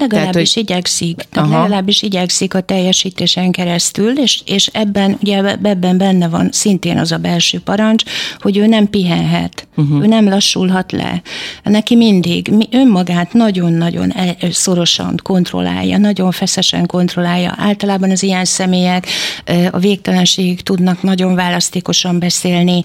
Legalábbis 0.00 0.52
tehát, 0.52 0.68
igyekszik, 0.68 1.26
tehát 1.30 1.50
legalábbis 1.50 2.02
igyekszik 2.02 2.54
a 2.54 2.60
teljesítésen 2.60 3.50
keresztül, 3.50 4.18
és, 4.18 4.40
és 4.44 4.66
ebben, 4.72 5.16
ugye 5.22 5.44
ebben 5.62 5.98
benne 5.98 6.28
van 6.28 6.48
szintén 6.52 6.98
az 6.98 7.12
a 7.12 7.16
belső 7.16 7.60
parancs, 7.60 8.02
hogy 8.38 8.56
ő 8.56 8.66
nem 8.66 8.90
pihenhet, 8.90 9.66
uh-huh. 9.76 10.02
ő 10.02 10.06
nem 10.06 10.28
lassulhat 10.28 10.92
le. 10.92 11.22
Neki 11.62 11.96
mindig 11.96 12.52
önmagát 12.70 13.32
nagyon-nagyon 13.32 14.10
e, 14.10 14.36
szorosan 14.50 15.20
kontrollálja, 15.22 15.98
nagyon 15.98 16.30
feszesen 16.30 16.86
kontrollálja. 16.86 17.54
Általában 17.58 18.10
az 18.10 18.22
ilyen 18.22 18.44
személyek 18.44 19.06
a 19.70 19.78
végtelenségig 19.78 20.60
tudnak 20.60 21.02
nagyon 21.02 21.34
választékosan 21.34 22.18
beszélni 22.18 22.82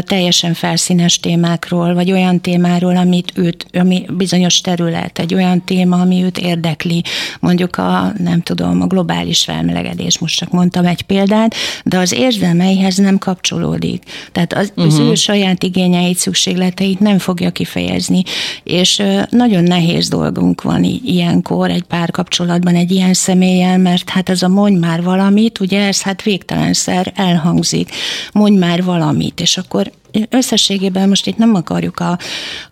teljesen 0.00 0.54
felszínes 0.54 1.20
témákról, 1.20 1.94
vagy 1.94 2.12
olyan 2.12 2.40
témáról, 2.40 2.96
amit 2.96 3.32
őt, 3.34 3.66
ami 3.72 4.06
bizonyos 4.08 4.60
terület, 4.60 5.18
egy 5.18 5.34
olyan 5.34 5.64
téma, 5.64 6.00
ami 6.00 6.22
őt 6.22 6.37
érdekli, 6.38 7.02
mondjuk 7.40 7.76
a, 7.76 8.12
nem 8.18 8.40
tudom, 8.40 8.82
a 8.82 8.86
globális 8.86 9.44
felmelegedés, 9.44 10.18
most 10.18 10.36
csak 10.36 10.50
mondtam 10.50 10.86
egy 10.86 11.02
példát, 11.02 11.54
de 11.84 11.98
az 11.98 12.12
érzelmeihez 12.12 12.96
nem 12.96 13.18
kapcsolódik. 13.18 14.02
Tehát 14.32 14.52
az, 14.52 14.68
uh-huh. 14.68 14.84
az 14.84 14.98
mhm. 14.98 15.08
ő 15.08 15.14
saját 15.14 15.62
igényeit, 15.62 16.18
szükségleteit 16.18 17.00
nem 17.00 17.18
fogja 17.18 17.50
kifejezni, 17.50 18.22
és 18.62 19.02
nagyon 19.30 19.62
nehéz 19.62 20.08
dolgunk 20.08 20.62
van 20.62 20.84
ilyenkor 20.84 21.70
egy 21.70 21.82
párkapcsolatban 21.82 22.74
egy 22.74 22.90
ilyen 22.90 23.14
személlyel, 23.14 23.78
mert 23.78 24.10
hát 24.10 24.28
ez 24.28 24.42
a 24.42 24.48
mondj 24.48 24.78
már 24.78 25.02
valamit, 25.02 25.60
ugye 25.60 25.86
ez 25.86 26.02
hát 26.02 26.22
végtelenszer 26.22 27.12
elhangzik, 27.16 27.90
mondj 28.32 28.58
már 28.58 28.84
valamit, 28.84 29.40
és 29.40 29.56
akkor 29.56 29.90
összességében 30.28 31.08
most 31.08 31.26
itt 31.26 31.36
nem 31.36 31.54
akarjuk 31.54 32.00
a, 32.00 32.18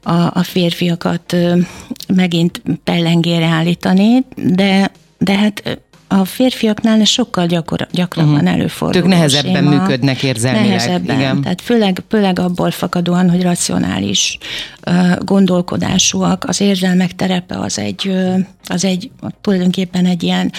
a, 0.02 0.12
a 0.12 0.42
férfiakat 0.42 1.36
megint 2.14 2.62
pellengére 2.84 3.46
állítani, 3.46 4.24
de, 4.36 4.90
de 5.18 5.36
hát 5.36 5.78
a 6.08 6.24
férfiaknál 6.24 7.00
ez 7.00 7.08
sokkal 7.08 7.46
gyakor, 7.46 7.86
gyakrabban 7.90 8.34
uh-huh. 8.34 8.52
előfordul. 8.52 9.02
Ők 9.02 9.08
nehezebben 9.08 9.54
séma, 9.54 9.70
működnek 9.70 10.22
érzelmileg. 10.22 10.66
Nehezebben, 10.68 11.18
igen. 11.18 11.42
tehát 11.42 11.60
főleg, 11.60 12.02
főleg 12.08 12.38
abból 12.38 12.70
fakadóan, 12.70 13.30
hogy 13.30 13.42
racionális 13.42 14.38
uh, 14.86 15.16
gondolkodásúak. 15.18 16.44
Az 16.44 16.60
érzelmek 16.60 17.14
terepe 17.14 17.58
az 17.58 17.78
egy, 17.78 18.08
uh, 18.08 18.38
az 18.64 18.84
egy 18.84 19.10
tulajdonképpen 19.40 20.06
egy 20.06 20.22
ilyen 20.22 20.52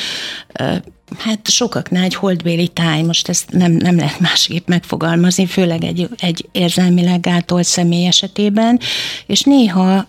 uh, 0.60 0.75
Hát 1.18 1.50
sokaknál 1.50 2.04
egy 2.04 2.16
holdbéli 2.16 2.68
táj, 2.68 3.02
most 3.02 3.30
ezt 3.30 3.52
nem, 3.52 3.72
nem 3.72 3.98
lehet 3.98 4.20
másképp 4.20 4.68
megfogalmazni, 4.68 5.46
főleg 5.46 5.84
egy, 5.84 6.10
egy 6.18 6.50
érzelmileg 6.52 7.20
gátolt 7.20 7.66
személy 7.66 8.06
esetében, 8.08 8.80
és 9.26 9.42
néha 9.42 10.08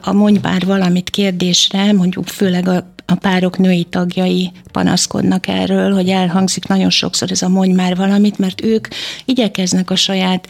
a 0.00 0.12
mondj 0.12 0.38
bár 0.38 0.66
valamit 0.66 1.10
kérdésre, 1.10 1.92
mondjuk 1.92 2.26
főleg 2.26 2.68
a 2.68 2.92
a 3.12 3.14
párok 3.14 3.58
női 3.58 3.84
tagjai 3.84 4.50
panaszkodnak 4.72 5.48
erről, 5.48 5.92
hogy 5.92 6.08
elhangzik 6.08 6.66
nagyon 6.66 6.90
sokszor 6.90 7.30
ez 7.30 7.42
a 7.42 7.48
mondj 7.48 7.72
már 7.74 7.96
valamit, 7.96 8.38
mert 8.38 8.64
ők 8.64 8.88
igyekeznek 9.24 9.90
a 9.90 9.96
saját 9.96 10.48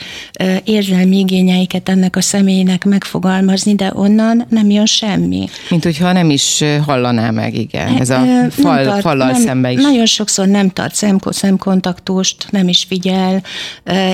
érzelmi 0.64 1.19
igényeiket 1.19 1.88
ennek 1.88 2.16
a 2.16 2.21
személynek 2.21 2.85
megfogalmazni, 2.85 3.75
de 3.75 3.90
onnan 3.95 4.47
nem 4.49 4.71
jön 4.71 4.87
semmi. 4.87 5.49
Mint 5.71 5.83
hogyha 5.83 6.12
nem 6.12 6.31
is 6.31 6.64
hallaná 6.87 7.31
meg, 7.31 7.54
igen. 7.54 7.97
Ez 7.97 8.11
a 8.11 8.25
fal, 8.50 8.85
tart, 8.85 9.00
fallal 9.00 9.31
nem, 9.31 9.40
szembe 9.40 9.73
is. 9.73 9.83
Nagyon 9.83 10.07
sokszor 10.07 10.47
nem 10.47 10.69
tart 10.71 10.95
szemkontaktust, 11.31 12.47
nem 12.50 12.69
is 12.69 12.85
figyel, 12.88 13.42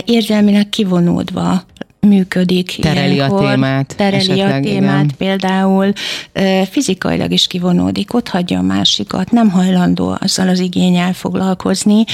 érzelmileg 0.04 0.68
kivonódva 0.68 1.64
működik. 2.00 2.76
Tereli 2.80 3.14
ilyenkor, 3.14 3.44
a 3.44 3.50
témát. 3.50 3.94
Tereli 3.96 4.16
esetleg, 4.16 4.62
a 4.62 4.66
témát 4.66 5.04
igen. 5.04 5.16
például, 5.18 5.92
fizikailag 6.70 7.32
is 7.32 7.46
kivonódik, 7.46 8.14
ott 8.14 8.28
hagyja 8.28 8.58
a 8.58 8.62
másikat, 8.62 9.30
nem 9.30 9.50
hajlandó 9.50 10.16
azzal 10.20 10.48
az 10.48 10.58
igényel 10.58 11.12
foglalkozni, 11.12 12.04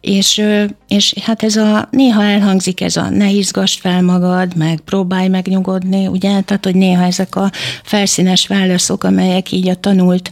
és, 0.00 0.42
és 0.88 1.14
hát 1.22 1.42
ez 1.42 1.56
a, 1.56 1.88
néha 1.90 2.24
elhangzik 2.24 2.80
ez 2.80 2.96
a 2.96 3.10
ne 3.10 3.30
izgast 3.30 3.80
fel 3.80 4.02
magad, 4.02 4.56
meg 4.56 4.80
próbálj 4.80 5.28
megnyugodni, 5.28 6.06
ugye, 6.06 6.40
tehát, 6.40 6.64
hogy 6.64 6.74
néha 6.74 7.04
ezek 7.04 7.36
a 7.36 7.50
felszínes 7.82 8.46
válaszok, 8.46 9.04
amelyek 9.04 9.52
így 9.52 9.68
a 9.68 9.74
tanult 9.74 10.30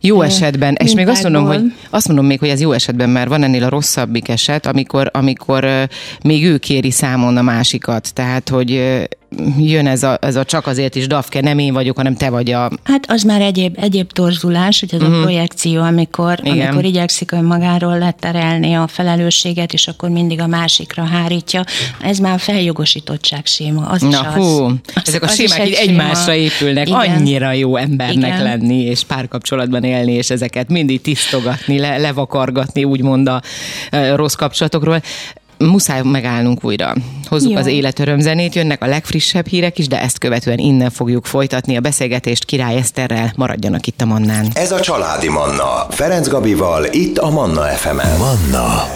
jó 0.00 0.22
esetben, 0.22 0.74
és 0.74 0.94
még 0.94 1.08
azt 1.08 1.22
mondom, 1.22 1.46
hogy 1.46 1.60
azt 1.90 2.06
mondom 2.06 2.26
még, 2.26 2.38
hogy 2.38 2.48
ez 2.48 2.60
jó 2.60 2.72
esetben, 2.72 3.10
mert 3.10 3.28
van 3.28 3.42
ennél 3.42 3.64
a 3.64 3.68
rosszabbik 3.68 4.28
eset, 4.28 4.66
amikor, 4.66 5.10
amikor 5.12 5.88
még 6.22 6.44
ő 6.44 6.58
kéri 6.58 6.90
számon 6.90 7.36
a 7.36 7.42
másikat. 7.42 8.14
Tehát, 8.14 8.48
hogy 8.48 8.82
jön 9.58 9.86
ez 9.86 10.02
a, 10.02 10.18
ez 10.20 10.36
a 10.36 10.44
csak 10.44 10.66
azért 10.66 10.94
is 10.94 11.06
Dafke, 11.06 11.40
nem 11.40 11.58
én 11.58 11.72
vagyok, 11.72 11.96
hanem 11.96 12.14
te 12.14 12.30
vagy 12.30 12.50
a... 12.50 12.70
Hát 12.84 13.04
az 13.10 13.22
már 13.22 13.40
egyéb, 13.40 13.76
egyéb 13.80 14.12
torzulás, 14.12 14.80
hogy 14.80 14.94
ez 14.94 15.00
uh-huh. 15.00 15.14
a 15.14 15.18
mhm. 15.18 15.26
projekció, 15.26 15.82
amikor, 15.82 16.40
amikor 16.44 16.84
igyekszik 16.84 17.32
önmagáról 17.32 17.98
leterelni 17.98 18.74
a 18.74 18.86
felelősséget, 18.86 19.72
és 19.72 19.88
akkor 19.88 20.08
mindig 20.08 20.40
a 20.40 20.46
másikra 20.46 21.04
hárítja. 21.04 21.64
Ez 22.00 22.18
már 22.18 22.34
a 22.34 22.38
feljogosítottság 22.38 23.46
séma. 23.46 23.86
Az 23.86 24.00
Na 24.00 24.08
is 24.08 24.16
hú, 24.16 24.64
az. 24.94 25.02
ezek 25.04 25.22
a 25.22 25.26
az 25.26 25.34
sémák 25.34 25.58
egy 25.58 25.72
egymásra 25.72 26.34
épülnek. 26.34 26.88
Igen. 26.88 27.00
Annyira 27.00 27.52
jó 27.52 27.76
embernek 27.76 28.16
Igen. 28.16 28.42
lenni, 28.42 28.80
és 28.80 29.04
párkapcsolatban 29.04 29.84
élni, 29.84 30.12
és 30.12 30.30
ezeket 30.30 30.68
mindig 30.68 31.00
tisztogatni, 31.00 31.78
le, 31.78 31.98
levakargatni, 31.98 32.84
úgymond 32.84 33.28
a, 33.28 33.42
a 33.90 34.16
rossz 34.16 34.34
kapcsolatokról 34.34 35.02
muszáj 35.58 36.02
megállnunk 36.02 36.64
újra. 36.64 36.94
Hozzuk 37.28 37.50
Jó. 37.50 37.58
az 37.58 37.66
életörömzenét, 37.66 38.54
jönnek 38.54 38.82
a 38.82 38.86
legfrissebb 38.86 39.46
hírek 39.46 39.78
is, 39.78 39.88
de 39.88 40.00
ezt 40.00 40.18
követően 40.18 40.58
innen 40.58 40.90
fogjuk 40.90 41.26
folytatni 41.26 41.76
a 41.76 41.80
beszélgetést 41.80 42.44
Király 42.44 42.76
Eszterrel. 42.76 43.32
Maradjanak 43.36 43.86
itt 43.86 44.00
a 44.00 44.04
Mannán. 44.04 44.46
Ez 44.54 44.72
a 44.72 44.80
Családi 44.80 45.28
Manna. 45.28 45.86
Ferenc 45.90 46.28
Gabival, 46.28 46.84
itt 46.84 47.18
a 47.18 47.30
Manna 47.30 47.62
FM-en. 47.62 48.18
Manna 48.18 48.88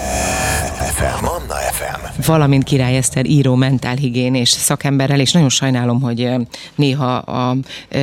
FM. 1.00 1.24
Manna 1.24 1.54
FM. 1.72 2.22
Valamint 2.26 2.64
Király 2.64 2.96
Eszter 2.96 3.26
író, 3.26 3.54
mentálhigiénés 3.54 4.48
szakemberrel, 4.48 5.20
és 5.20 5.32
nagyon 5.32 5.48
sajnálom, 5.48 6.00
hogy 6.00 6.30
néha 6.74 7.14
a 7.14 7.56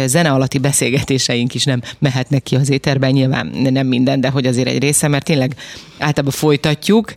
zene 0.05 0.29
alatti 0.31 0.57
beszélgetéseink 0.57 1.53
is 1.53 1.63
nem 1.63 1.81
mehetnek 1.99 2.43
ki 2.43 2.55
az 2.55 2.69
éterben, 2.69 3.11
nyilván 3.11 3.51
nem 3.71 3.87
minden, 3.87 4.21
de 4.21 4.29
hogy 4.29 4.45
azért 4.45 4.67
egy 4.67 4.79
része, 4.79 5.07
mert 5.07 5.25
tényleg 5.25 5.55
általában 5.99 6.31
folytatjuk 6.31 7.13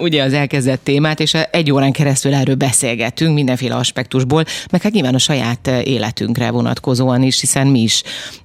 ugye 0.00 0.22
az 0.22 0.32
elkezdett 0.32 0.84
témát, 0.84 1.20
és 1.20 1.34
egy 1.50 1.72
órán 1.72 1.92
keresztül 1.92 2.34
erről 2.34 2.54
beszélgetünk 2.54 3.34
mindenféle 3.34 3.74
aspektusból, 3.74 4.44
meg 4.70 4.82
hát 4.82 4.92
nyilván 4.92 5.14
a 5.14 5.18
saját 5.18 5.66
életünkre 5.66 6.50
vonatkozóan 6.50 7.22
is, 7.22 7.40
hiszen 7.40 7.66
mi 7.66 7.80
is 7.80 8.02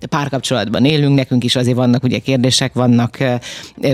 párkapcsolatban 0.09 0.85
élünk, 0.85 1.15
nekünk 1.15 1.43
is 1.43 1.55
azért 1.55 1.77
vannak 1.77 2.03
ugye 2.03 2.19
kérdések, 2.19 2.73
vannak 2.73 3.17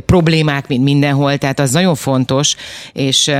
problémák, 0.05 0.67
mint 0.67 0.83
mindenhol, 0.83 1.37
tehát 1.37 1.59
az 1.59 1.71
nagyon 1.71 1.95
fontos, 1.95 2.55
és 2.93 3.31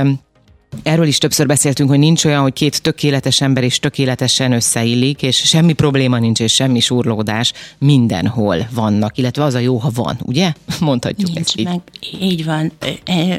Erről 0.82 1.06
is 1.06 1.18
többször 1.18 1.46
beszéltünk, 1.46 1.88
hogy 1.88 1.98
nincs 1.98 2.24
olyan, 2.24 2.42
hogy 2.42 2.52
két 2.52 2.82
tökéletes 2.82 3.40
ember 3.40 3.64
is 3.64 3.78
tökéletesen 3.78 4.52
összeillik, 4.52 5.22
és 5.22 5.36
semmi 5.36 5.72
probléma 5.72 6.18
nincs, 6.18 6.40
és 6.40 6.52
semmi 6.52 6.80
surlódás 6.80 7.52
mindenhol 7.78 8.68
vannak, 8.74 9.18
illetve 9.18 9.44
az 9.44 9.54
a 9.54 9.58
jó, 9.58 9.76
ha 9.76 9.90
van, 9.94 10.18
ugye? 10.22 10.52
Mondhatjuk 10.80 11.30
nincs 11.32 11.46
ezt 11.46 11.58
így. 11.58 11.64
Meg, 11.64 11.80
így 12.20 12.44
van. 12.44 12.72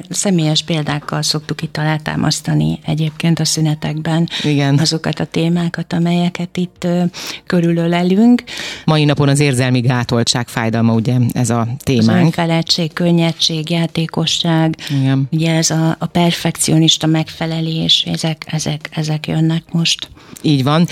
Személyes 0.10 0.64
példákkal 0.64 1.22
szoktuk 1.22 1.62
itt 1.62 1.78
alátámasztani 1.78 2.80
egyébként 2.86 3.40
a 3.40 3.46
szünetekben 3.46 4.28
Igen. 4.44 4.80
azokat 4.80 5.20
a 5.20 5.26
témákat, 5.26 5.94
amelyeket 5.94 6.58
itt 6.58 6.88
körülölelünk. 7.46 8.44
Mai 8.86 9.06
napon 9.06 9.30
az 9.30 9.40
érzelmi 9.40 9.80
gátoltság 9.80 10.48
fájdalma, 10.48 10.94
ugye 10.94 11.16
ez 11.34 11.50
a 11.50 11.68
témánk. 11.84 12.20
Az 12.20 12.24
önfeledtség, 12.24 12.94
könnyedség, 12.94 13.70
játékosság, 13.70 14.76
Igen. 14.90 15.28
ugye 15.32 15.56
ez 15.56 15.70
a, 15.70 15.96
a 16.00 16.06
perfekcionista 16.06 17.08
megfelelés, 17.22 18.04
ezek, 18.08 18.46
ezek, 18.48 18.90
ezek 18.92 19.28
jönnek 19.28 19.64
most. 19.72 20.10
Így 20.42 20.64
van. 20.64 20.88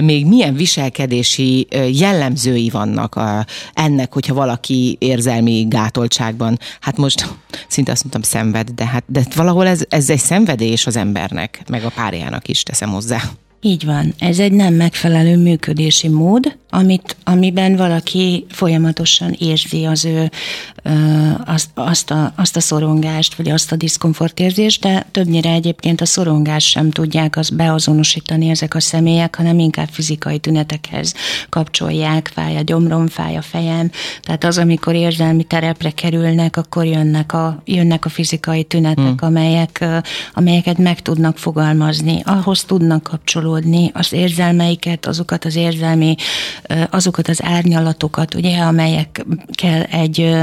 Még 0.00 0.26
milyen 0.26 0.54
viselkedési 0.54 1.66
jellemzői 1.92 2.68
vannak 2.70 3.14
a, 3.14 3.46
ennek, 3.72 4.12
hogyha 4.12 4.34
valaki 4.34 4.96
érzelmi 4.98 5.66
gátoltságban, 5.68 6.58
hát 6.80 6.96
most 6.96 7.28
szinte 7.68 7.92
azt 7.92 8.02
mondtam 8.02 8.22
szenved, 8.22 8.70
de 8.70 8.86
hát 8.86 9.04
de 9.06 9.22
valahol 9.34 9.66
ez, 9.66 9.82
ez 9.88 10.10
egy 10.10 10.18
szenvedés 10.18 10.86
az 10.86 10.96
embernek, 10.96 11.62
meg 11.68 11.84
a 11.84 11.90
párjának 11.94 12.48
is 12.48 12.62
teszem 12.62 12.90
hozzá. 12.90 13.22
Így 13.62 13.84
van. 13.84 14.14
Ez 14.18 14.38
egy 14.38 14.52
nem 14.52 14.74
megfelelő 14.74 15.36
működési 15.36 16.08
mód, 16.08 16.58
amit, 16.70 17.16
amiben 17.24 17.76
valaki 17.76 18.46
folyamatosan 18.48 19.36
érzi 19.38 19.84
az 19.84 20.04
ő 20.04 20.30
azt, 21.44 21.70
azt, 21.74 22.10
a, 22.10 22.32
azt 22.36 22.56
a 22.56 22.60
szorongást, 22.60 23.34
vagy 23.34 23.48
azt 23.48 23.72
a 23.72 23.76
diszkomfortérzést, 23.76 24.80
de 24.80 25.06
többnyire 25.10 25.50
egyébként 25.50 26.00
a 26.00 26.06
szorongást 26.06 26.68
sem 26.68 26.90
tudják 26.90 27.36
azt 27.36 27.56
beazonosítani 27.56 28.48
ezek 28.48 28.74
a 28.74 28.80
személyek, 28.80 29.36
hanem 29.36 29.58
inkább 29.58 29.88
fizikai 29.90 30.38
tünetekhez 30.38 31.14
kapcsolják, 31.48 32.30
fáj 32.34 32.56
a 32.56 32.62
gyomrom, 32.62 33.06
fáj 33.06 33.36
a 33.36 33.42
fejem. 33.42 33.90
Tehát 34.22 34.44
az, 34.44 34.58
amikor 34.58 34.94
érzelmi 34.94 35.44
terepre 35.44 35.90
kerülnek, 35.90 36.56
akkor 36.56 36.84
jönnek 36.84 37.32
a, 37.32 37.62
jönnek 37.64 38.04
a 38.04 38.08
fizikai 38.08 38.64
tünetek, 38.64 39.04
hmm. 39.04 39.16
amelyek, 39.18 39.84
amelyeket 40.34 40.78
meg 40.78 41.02
tudnak 41.02 41.38
fogalmazni, 41.38 42.22
ahhoz 42.24 42.64
tudnak 42.64 43.02
kapcsolódni 43.02 43.49
az 43.92 44.12
érzelmeiket, 44.12 45.06
azokat 45.06 45.44
az 45.44 45.56
érzelmi 45.56 46.14
azokat 46.90 47.28
az 47.28 47.42
árnyalatokat, 47.42 48.34
ugye, 48.34 48.58
amelyekkel 48.58 49.82
egy, 49.82 50.36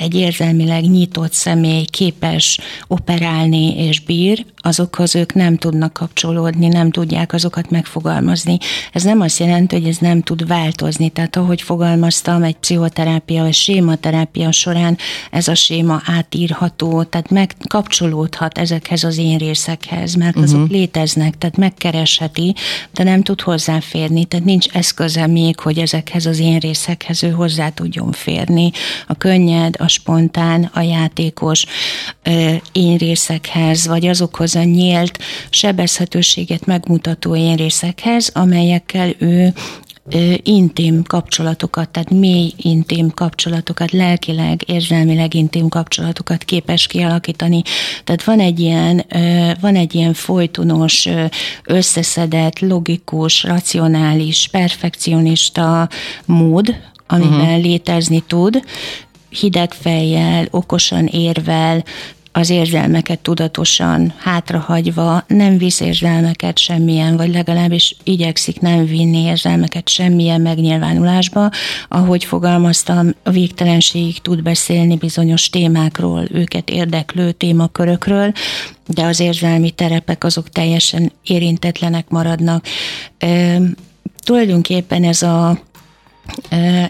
egy 0.00 0.14
érzelmileg 0.14 0.82
nyitott 0.82 1.32
személy 1.32 1.84
képes 1.84 2.58
operálni 2.86 3.76
és 3.76 4.00
bír, 4.00 4.44
azokhoz 4.66 5.14
ők 5.14 5.34
nem 5.34 5.56
tudnak 5.56 5.92
kapcsolódni, 5.92 6.68
nem 6.68 6.90
tudják 6.90 7.32
azokat 7.32 7.70
megfogalmazni. 7.70 8.58
Ez 8.92 9.02
nem 9.02 9.20
azt 9.20 9.38
jelenti, 9.38 9.76
hogy 9.76 9.88
ez 9.88 9.96
nem 9.96 10.22
tud 10.22 10.46
változni. 10.46 11.08
Tehát 11.08 11.36
ahogy 11.36 11.62
fogalmaztam, 11.62 12.42
egy 12.42 12.56
pszichoterápia 12.56 13.42
vagy 13.42 13.52
sématerápia 13.52 14.52
során 14.52 14.98
ez 15.30 15.48
a 15.48 15.54
séma 15.54 16.02
átírható, 16.04 17.02
tehát 17.02 17.30
megkapcsolódhat 17.30 18.58
ezekhez 18.58 19.04
az 19.04 19.18
én 19.18 19.38
részekhez, 19.38 20.14
mert 20.14 20.36
azok 20.36 20.60
uh-huh. 20.60 20.72
léteznek, 20.72 21.38
tehát 21.38 21.56
megkeresheti, 22.04 22.54
de 22.92 23.02
nem 23.02 23.22
tud 23.22 23.40
hozzáférni, 23.40 24.24
tehát 24.24 24.46
nincs 24.46 24.68
eszköze 24.68 25.26
még, 25.26 25.60
hogy 25.60 25.78
ezekhez 25.78 26.26
az 26.26 26.38
én 26.38 26.58
részekhez 26.58 27.22
ő 27.22 27.30
hozzá 27.30 27.68
tudjon 27.68 28.12
férni. 28.12 28.70
A 29.06 29.14
könnyed, 29.14 29.74
a 29.78 29.88
spontán, 29.88 30.70
a 30.74 30.80
játékos 30.80 31.64
én 32.72 32.96
részekhez, 32.96 33.86
vagy 33.86 34.06
azokhoz 34.06 34.54
a 34.54 34.62
nyílt 34.62 35.18
sebezhetőséget 35.50 36.66
megmutató 36.66 37.36
én 37.36 37.56
részekhez, 37.56 38.30
amelyekkel 38.34 39.12
ő 39.18 39.52
intim 40.42 41.02
kapcsolatokat, 41.02 41.88
tehát 41.88 42.10
mély 42.10 42.52
intim 42.56 43.10
kapcsolatokat, 43.10 43.90
lelkileg, 43.90 44.62
érzelmileg 44.66 45.34
intim 45.34 45.68
kapcsolatokat 45.68 46.44
képes 46.44 46.86
kialakítani. 46.86 47.62
Tehát 48.04 48.24
van 48.24 48.40
egy 48.40 48.60
ilyen, 48.60 49.04
van 49.60 49.74
egy 49.76 49.94
ilyen 49.94 50.14
folytonos, 50.14 51.08
összeszedett, 51.64 52.58
logikus, 52.58 53.42
racionális, 53.42 54.48
perfekcionista 54.50 55.88
mód, 56.24 56.76
amiben 57.06 57.40
uh-huh. 57.40 57.62
létezni 57.62 58.20
tud, 58.26 58.62
hideg 59.28 59.72
fejjel, 59.72 60.46
okosan 60.50 61.06
érvel, 61.06 61.84
az 62.36 62.50
érzelmeket 62.50 63.18
tudatosan 63.18 64.14
hátrahagyva, 64.18 65.24
nem 65.26 65.58
visz 65.58 65.80
érzelmeket 65.80 66.58
semmilyen, 66.58 67.16
vagy 67.16 67.32
legalábbis 67.32 67.96
igyekszik 68.04 68.60
nem 68.60 68.86
vinni 68.86 69.18
érzelmeket 69.18 69.88
semmilyen 69.88 70.40
megnyilvánulásba, 70.40 71.50
ahogy 71.88 72.24
fogalmaztam, 72.24 73.14
a 73.22 73.30
végtelenségig 73.30 74.20
tud 74.20 74.42
beszélni 74.42 74.96
bizonyos 74.96 75.50
témákról, 75.50 76.24
őket 76.30 76.70
érdeklő 76.70 77.32
témakörökről, 77.32 78.32
de 78.86 79.04
az 79.04 79.20
érzelmi 79.20 79.70
terepek 79.70 80.24
azok 80.24 80.48
teljesen 80.48 81.12
érintetlenek 81.22 82.08
maradnak. 82.08 82.66
E, 83.18 83.60
tulajdonképpen 84.24 85.04
ez 85.04 85.22
a 85.22 85.58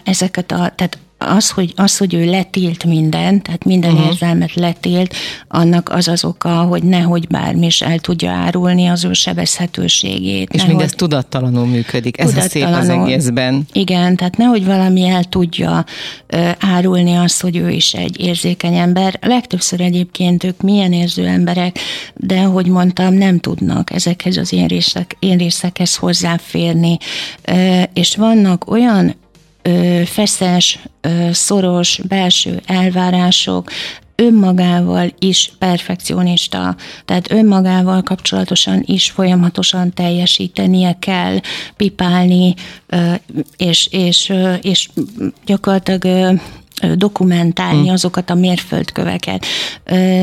ezeket 0.03 0.51
a, 0.51 0.71
tehát 0.75 0.97
az, 1.25 1.49
hogy, 1.49 1.73
az, 1.75 1.97
hogy 1.97 2.13
ő 2.13 2.25
letilt 2.25 2.83
mindent, 2.83 3.43
tehát 3.43 3.63
minden 3.63 3.91
uh-huh. 3.91 4.07
érzelmet 4.07 4.53
letilt, 4.53 5.15
annak 5.47 5.89
az 5.89 6.07
az 6.07 6.23
oka, 6.23 6.49
hogy 6.49 6.83
nehogy 6.83 7.27
bármi 7.27 7.65
is 7.65 7.81
el 7.81 7.99
tudja 7.99 8.31
árulni 8.31 8.87
az 8.87 9.03
ő 9.03 9.13
sebezhetőségét. 9.13 10.49
És 10.49 10.59
nehogy, 10.59 10.75
mindez 10.75 10.91
tudattalanul 10.91 11.65
működik, 11.65 12.19
ez 12.19 12.37
a 12.37 12.41
szép 12.41 12.67
az 12.67 12.89
egészben. 12.89 13.65
Igen, 13.73 14.15
tehát 14.15 14.37
nehogy 14.37 14.65
valami 14.65 15.07
el 15.07 15.23
tudja 15.23 15.85
uh, 16.33 16.51
árulni 16.59 17.15
azt, 17.15 17.41
hogy 17.41 17.57
ő 17.57 17.69
is 17.69 17.93
egy 17.93 18.19
érzékeny 18.19 18.75
ember. 18.75 19.19
Legtöbbször 19.21 19.81
egyébként 19.81 20.43
ők 20.43 20.61
milyen 20.61 20.93
érző 20.93 21.25
emberek, 21.25 21.79
de 22.13 22.39
ahogy 22.39 22.65
mondtam, 22.67 23.13
nem 23.13 23.39
tudnak 23.39 23.91
ezekhez 23.91 24.37
az 24.37 24.53
én, 24.53 24.67
részek, 24.67 25.15
én 25.19 25.37
részekhez 25.37 25.95
hozzáférni. 25.95 26.97
Uh, 27.51 27.83
és 27.93 28.15
vannak 28.15 28.71
olyan 28.71 29.15
feszes, 30.05 30.79
szoros 31.31 31.99
belső 32.07 32.61
elvárások, 32.65 33.71
önmagával 34.15 35.13
is 35.19 35.51
perfekcionista, 35.59 36.75
tehát 37.05 37.31
önmagával 37.31 38.01
kapcsolatosan 38.01 38.83
is 38.85 39.09
folyamatosan 39.09 39.93
teljesítenie 39.93 40.95
kell, 40.99 41.39
pipálni, 41.77 42.53
és, 43.57 43.87
és, 43.91 44.33
és 44.61 44.89
gyakorlatilag 45.45 46.39
dokumentálni 46.95 47.87
hm. 47.87 47.93
azokat 47.93 48.29
a 48.29 48.33
mérföldköveket. 48.35 49.45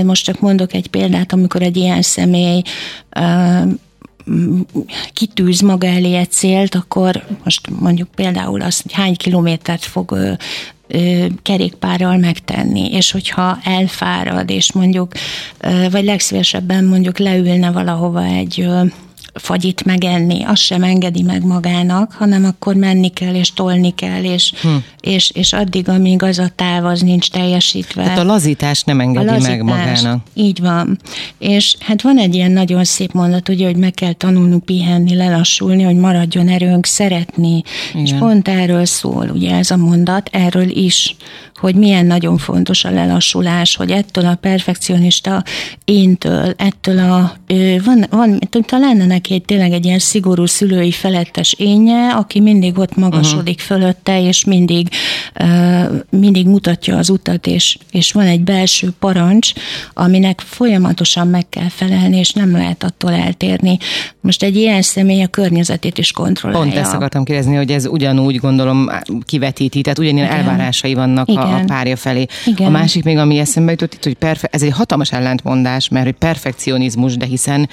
Most 0.04 0.24
csak 0.24 0.40
mondok 0.40 0.72
egy 0.72 0.86
példát, 0.86 1.32
amikor 1.32 1.62
egy 1.62 1.76
ilyen 1.76 2.02
személy 2.02 2.62
kitűz 5.12 5.60
maga 5.60 5.86
elé 5.86 6.14
egy 6.14 6.30
célt, 6.30 6.74
akkor 6.74 7.22
most 7.44 7.70
mondjuk 7.80 8.08
például 8.14 8.62
azt, 8.62 8.82
hogy 8.82 8.92
hány 8.92 9.16
kilométert 9.16 9.84
fog 9.84 10.10
ö, 10.10 10.32
ö, 10.86 11.26
kerékpárral 11.42 12.16
megtenni, 12.16 12.92
és 12.92 13.10
hogyha 13.10 13.58
elfárad, 13.64 14.50
és 14.50 14.72
mondjuk, 14.72 15.12
ö, 15.60 15.90
vagy 15.90 16.04
legszívesebben 16.04 16.84
mondjuk 16.84 17.18
leülne 17.18 17.70
valahova 17.70 18.24
egy 18.24 18.60
ö, 18.60 18.84
fagyit 19.34 19.84
megenni, 19.84 20.42
azt 20.44 20.62
sem 20.62 20.82
engedi 20.82 21.22
meg 21.22 21.44
magának, 21.44 22.12
hanem 22.12 22.44
akkor 22.44 22.74
menni 22.74 23.08
kell, 23.08 23.34
és 23.34 23.52
tolni 23.52 23.94
kell, 23.94 24.22
és, 24.22 24.52
hm. 24.62 24.68
és, 25.00 25.30
és 25.30 25.52
addig, 25.52 25.88
amíg 25.88 26.22
az 26.22 26.38
a 26.38 26.48
táv 26.56 26.84
az 26.84 27.00
nincs 27.00 27.30
teljesítve. 27.30 28.02
Tehát 28.02 28.18
a 28.18 28.24
lazítás 28.24 28.82
nem 28.82 29.00
engedi 29.00 29.26
lazítás, 29.26 29.48
meg 29.48 29.62
magának. 29.62 30.22
Így 30.34 30.60
van. 30.60 30.98
És 31.38 31.76
hát 31.80 32.02
van 32.02 32.18
egy 32.18 32.34
ilyen 32.34 32.50
nagyon 32.50 32.84
szép 32.84 33.12
mondat, 33.12 33.48
ugye, 33.48 33.66
hogy 33.66 33.76
meg 33.76 33.92
kell 33.92 34.12
tanulnunk 34.12 34.64
pihenni, 34.64 35.14
lelassulni, 35.16 35.82
hogy 35.82 35.96
maradjon 35.96 36.48
erőnk 36.48 36.86
szeretni. 36.86 37.62
Igen. 37.92 38.04
És 38.04 38.12
pont 38.12 38.48
erről 38.48 38.84
szól, 38.84 39.30
ugye 39.34 39.54
ez 39.54 39.70
a 39.70 39.76
mondat, 39.76 40.28
erről 40.32 40.68
is, 40.68 41.16
hogy 41.62 41.74
milyen 41.74 42.06
nagyon 42.06 42.38
fontos 42.38 42.84
a 42.84 42.90
lelassulás, 42.90 43.76
hogy 43.76 43.90
ettől 43.90 44.26
a 44.26 44.34
perfekcionista 44.34 45.42
éntől, 45.84 46.54
ettől 46.56 46.98
a, 46.98 47.32
van, 47.84 48.06
van 48.10 48.38
talán 48.66 48.96
neki 48.96 49.34
egy, 49.34 49.42
tényleg 49.42 49.72
egy 49.72 49.84
ilyen 49.84 49.98
szigorú 49.98 50.46
szülői 50.46 50.90
felettes 50.90 51.52
énje, 51.52 52.08
aki 52.08 52.40
mindig 52.40 52.78
ott 52.78 52.96
magasodik 52.96 53.60
uh-huh. 53.60 53.78
fölötte, 53.78 54.22
és 54.22 54.44
mindig, 54.44 54.88
mindig 56.10 56.46
mutatja 56.46 56.96
az 56.96 57.10
utat, 57.10 57.46
és, 57.46 57.78
és 57.90 58.12
van 58.12 58.26
egy 58.26 58.40
belső 58.40 58.92
parancs, 58.98 59.52
aminek 59.94 60.40
folyamatosan 60.40 61.28
meg 61.28 61.48
kell 61.48 61.68
felelni, 61.68 62.16
és 62.16 62.30
nem 62.30 62.52
lehet 62.52 62.84
attól 62.84 63.12
eltérni. 63.12 63.78
Most 64.20 64.42
egy 64.42 64.56
ilyen 64.56 64.82
személy 64.82 65.22
a 65.22 65.26
környezetét 65.26 65.98
is 65.98 66.12
kontrollálja. 66.12 66.64
Pont 66.64 66.76
ezt 66.76 66.94
akartam 66.94 67.24
kérdezni, 67.24 67.56
hogy 67.56 67.70
ez 67.70 67.86
ugyanúgy 67.86 68.36
gondolom 68.36 68.90
kivetíti, 69.24 69.80
tehát 69.80 69.98
ugyanilyen 69.98 70.26
Igen. 70.26 70.38
elvárásai 70.38 70.94
vannak 70.94 71.28
Igen. 71.28 71.51
A 71.52 71.64
párja 71.64 71.96
felé. 71.96 72.26
Igen. 72.46 72.66
A 72.66 72.70
másik 72.70 73.04
még, 73.04 73.16
ami 73.16 73.38
eszembe 73.38 73.70
jutott 73.70 73.94
itt, 73.94 74.04
hogy 74.04 74.14
perfe- 74.14 74.54
ez 74.54 74.62
egy 74.62 74.72
hatalmas 74.72 75.12
ellentmondás, 75.12 75.88
mert 75.88 76.04
hogy 76.04 76.14
perfekcionizmus, 76.14 77.16
de 77.16 77.26
hiszen 77.26 77.68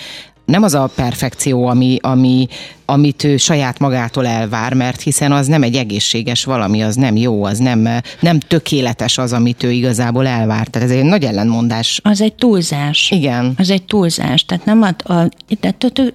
nem 0.45 0.63
az 0.63 0.73
a 0.73 0.91
perfekció, 0.95 1.67
ami, 1.67 1.97
ami 2.01 2.47
amit 2.89 3.23
ő 3.23 3.37
saját 3.37 3.79
magától 3.79 4.27
elvár, 4.27 4.73
mert 4.73 5.01
hiszen 5.01 5.31
az 5.31 5.47
nem 5.47 5.63
egy 5.63 5.75
egészséges 5.75 6.43
valami, 6.43 6.83
az 6.83 6.95
nem 6.95 7.15
jó, 7.15 7.43
az 7.43 7.57
nem, 7.57 7.89
nem 8.19 8.39
tökéletes 8.39 9.17
az, 9.17 9.33
amit 9.33 9.63
ő 9.63 9.71
igazából 9.71 10.27
elvár. 10.27 10.67
Tehát 10.67 10.89
ez 10.89 10.95
egy 10.95 11.03
nagy 11.03 11.23
ellenmondás. 11.23 11.99
Az 12.03 12.21
egy 12.21 12.33
túlzás. 12.33 13.11
Igen. 13.11 13.53
Az 13.57 13.69
egy 13.69 13.83
túlzás. 13.83 14.45
Tehát 14.45 14.65
nem 14.65 14.81
a, 14.81 15.13
a 15.13 15.29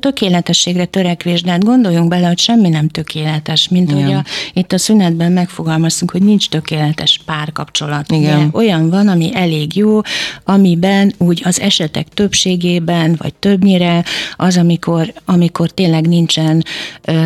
tökéletességre 0.00 0.84
törekvés, 0.84 1.42
de 1.42 1.50
hát 1.50 1.64
gondoljunk 1.64 2.08
bele, 2.08 2.26
hogy 2.26 2.38
semmi 2.38 2.68
nem 2.68 2.88
tökéletes, 2.88 3.68
mint 3.68 3.90
Igen. 3.90 4.04
hogy 4.04 4.12
a, 4.12 4.24
itt 4.52 4.72
a 4.72 4.78
szünetben 4.78 5.32
megfogalmaztunk, 5.32 6.10
hogy 6.10 6.22
nincs 6.22 6.48
tökéletes 6.48 7.20
párkapcsolat. 7.24 8.12
Igen. 8.12 8.38
Ugye? 8.38 8.48
Olyan 8.52 8.90
van, 8.90 9.08
ami 9.08 9.30
elég 9.34 9.76
jó, 9.76 10.00
amiben 10.44 11.14
úgy 11.18 11.42
az 11.44 11.60
esetek 11.60 12.08
többségében, 12.08 13.14
vagy 13.18 13.34
többnyire 13.34 14.04
az, 14.37 14.56
amikor, 14.56 15.12
amikor 15.24 15.70
tényleg 15.70 16.08
nincsen 16.08 16.63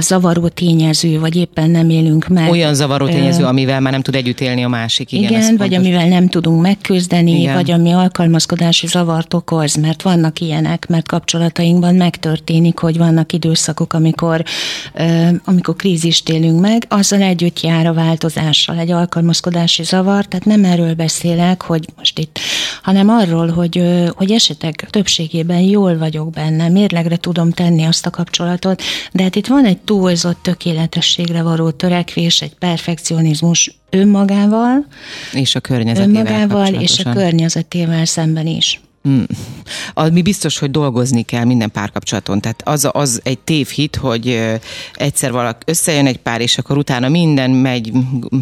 zavaró 0.01 0.49
tényező, 0.49 1.19
vagy 1.19 1.37
éppen 1.37 1.71
nem 1.71 1.91
élünk 1.91 2.29
meg. 2.29 2.51
Olyan 2.51 2.75
zavaró 2.75 3.07
tényező, 3.07 3.45
amivel 3.45 3.81
már 3.81 3.93
nem 3.93 4.03
tud 4.03 4.15
együtt 4.15 4.41
élni 4.41 4.65
a 4.65 4.69
másik. 4.69 5.13
Igen, 5.13 5.31
igen 5.31 5.57
vagy 5.57 5.59
fontos. 5.59 5.77
amivel 5.77 6.09
nem 6.09 6.29
tudunk 6.29 6.63
megküzdeni, 6.63 7.41
igen. 7.41 7.55
vagy 7.55 7.71
ami 7.71 7.93
alkalmazkodási 7.93 8.87
zavart 8.87 9.35
okoz, 9.35 9.75
mert 9.75 10.03
vannak 10.03 10.41
ilyenek, 10.41 10.87
mert 10.89 11.09
kapcsolatainkban 11.09 11.95
megtörténik, 11.95 12.79
hogy 12.79 12.99
vannak 12.99 13.33
időszakok, 13.33 13.93
amikor, 13.93 14.43
amikor 15.45 15.77
krízist 15.77 16.29
élünk 16.29 16.61
meg, 16.61 16.85
azzal 16.89 17.23
együtt 17.23 17.61
jár 17.61 17.87
a 17.87 17.93
változással 17.93 18.79
egy 18.79 18.91
alkalmazkodási 18.91 19.83
zavar, 19.83 20.25
tehát 20.25 20.47
nem 20.47 20.65
erről 20.65 20.95
beszélek, 20.95 21.63
hogy 21.63 21.85
most 21.97 22.19
itt, 22.19 22.39
hanem 22.83 23.09
arról, 23.09 23.49
hogy, 23.49 23.83
hogy 24.11 24.31
esetek 24.31 24.87
többségében 24.91 25.61
jól 25.61 25.99
vagyok 25.99 26.31
benne, 26.31 26.69
mérlegre 26.69 27.17
tudom 27.17 27.51
tenni 27.51 27.85
azt 27.85 28.07
a 28.07 28.11
kapcsolatot, 28.11 28.83
de 29.13 29.28
hát 29.29 29.37
itt 29.37 29.47
van 29.47 29.65
egy 29.65 29.79
túlzott 29.79 30.43
tökéletességre 30.43 31.43
való 31.43 31.71
törekvés, 31.71 32.41
egy 32.41 32.55
perfekcionizmus 32.55 33.79
önmagával, 33.91 34.87
és 35.33 35.55
a 35.55 35.61
környezetével 35.61 36.27
önmagával, 36.27 36.75
és 36.75 36.99
a 36.99 37.13
környezetével 37.13 38.05
szemben 38.05 38.47
is. 38.47 38.81
Hmm. 39.03 39.27
Mi 40.13 40.23
biztos, 40.23 40.59
hogy 40.59 40.71
dolgozni 40.71 41.23
kell 41.23 41.45
minden 41.45 41.71
párkapcsolaton. 41.71 42.41
Tehát 42.41 42.63
az, 42.65 42.89
az 42.93 43.21
egy 43.25 43.39
tévhit, 43.39 43.97
hogy 43.97 44.41
egyszer 44.95 45.33
valaki 45.33 45.59
összejön 45.67 46.07
egy 46.07 46.19
pár, 46.19 46.41
és 46.41 46.59
akkor 46.59 46.79
utána 46.79 47.09
minden 47.09 47.51
megy 47.51 47.93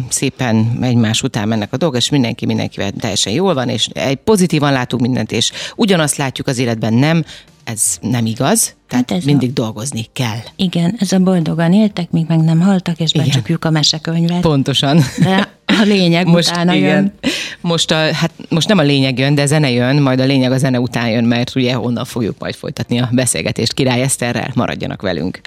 szépen 0.09 0.77
egymás 0.81 1.21
után 1.21 1.47
mennek 1.47 1.73
a 1.73 1.77
dolgok, 1.77 1.97
és 1.97 2.09
mindenki 2.09 2.45
mindenkivel 2.45 2.91
teljesen 2.91 3.33
jól 3.33 3.53
van, 3.53 3.69
és 3.69 3.87
egy 3.87 4.15
pozitívan 4.15 4.71
látunk 4.71 5.01
mindent, 5.01 5.31
és 5.31 5.51
ugyanazt 5.75 6.15
látjuk 6.15 6.47
az 6.47 6.57
életben, 6.57 6.93
nem, 6.93 7.25
ez 7.67 7.97
nem 8.01 8.25
igaz, 8.25 8.75
tehát 8.87 9.09
hát 9.09 9.19
ez 9.19 9.23
mindig 9.25 9.49
a... 9.49 9.53
dolgozni 9.53 10.05
kell. 10.13 10.39
Igen, 10.55 10.95
ez 10.99 11.11
a 11.11 11.19
boldogan 11.19 11.73
éltek, 11.73 12.11
míg 12.11 12.25
meg 12.27 12.39
nem 12.39 12.59
haltak, 12.59 12.99
és 12.99 13.11
becsukjuk 13.11 13.65
a 13.65 13.69
mesekönyvet. 13.69 14.41
Pontosan. 14.41 14.99
De 15.19 15.49
a 15.65 15.83
lényeg 15.83 16.27
most, 16.35 16.51
utána 16.51 16.73
igen. 16.73 16.89
jön. 16.89 17.13
Most, 17.61 17.91
a, 17.91 17.95
hát 17.95 18.31
most 18.49 18.67
nem 18.67 18.77
a 18.77 18.81
lényeg 18.81 19.19
jön, 19.19 19.35
de 19.35 19.45
zene 19.45 19.71
jön, 19.71 20.01
majd 20.01 20.19
a 20.19 20.23
lényeg 20.23 20.51
a 20.51 20.57
zene 20.57 20.79
után 20.79 21.09
jön, 21.09 21.23
mert 21.23 21.55
ugye 21.55 21.79
onnan 21.79 22.05
fogjuk 22.05 22.35
majd 22.39 22.55
folytatni 22.55 22.99
a 22.99 23.09
beszélgetést 23.11 23.73
Király 23.73 24.01
Eszterrel. 24.01 24.51
Maradjanak 24.53 25.01
velünk. 25.01 25.41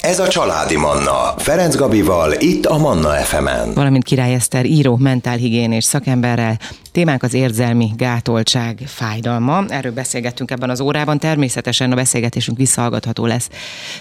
Ez 0.00 0.18
a 0.18 0.28
Családi 0.28 0.76
Manna. 0.76 1.34
Ferenc 1.36 1.76
Gabival, 1.76 2.32
itt 2.38 2.66
a 2.66 2.78
Manna 2.78 3.10
FM-en. 3.10 3.74
Valamint 3.74 4.04
Király 4.04 4.34
Eszter 4.34 4.64
író, 4.64 4.96
mentálhigiénés 4.96 5.84
szakemberrel. 5.84 6.58
Témánk 6.98 7.22
az 7.22 7.34
érzelmi 7.34 7.90
gátoltság, 7.96 8.82
fájdalma. 8.86 9.64
Erről 9.68 9.92
beszélgettünk 9.92 10.50
ebben 10.50 10.70
az 10.70 10.80
órában. 10.80 11.18
Természetesen 11.18 11.92
a 11.92 11.94
beszélgetésünk 11.94 12.58
visszahallgatható 12.58 13.26
lesz. 13.26 13.48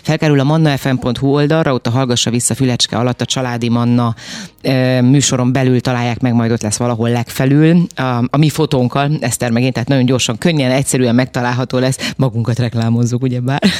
Felkerül 0.01 0.39
a 0.39 0.43
mannafm.hu 0.43 1.27
oldalra, 1.27 1.73
ott 1.73 1.87
a 1.87 1.89
Hallgassa 1.89 2.29
vissza 2.29 2.55
Fülecske 2.55 2.97
alatt 2.97 3.21
a 3.21 3.25
Családi 3.25 3.69
Manna 3.69 4.15
műsoron 5.01 5.51
belül 5.51 5.81
találják 5.81 6.19
meg, 6.19 6.33
majd 6.33 6.51
ott 6.51 6.61
lesz 6.61 6.77
valahol 6.77 7.09
legfelül. 7.09 7.87
A, 7.95 8.01
a 8.29 8.37
mi 8.37 8.49
fotónkkal, 8.49 9.11
Eszter 9.19 9.51
megint, 9.51 9.73
tehát 9.73 9.87
nagyon 9.87 10.05
gyorsan, 10.05 10.37
könnyen, 10.37 10.71
egyszerűen 10.71 11.15
megtalálható 11.15 11.77
lesz. 11.77 12.13
Magunkat 12.15 12.59
reklámozzuk, 12.59 13.21
ugyebár. 13.21 13.61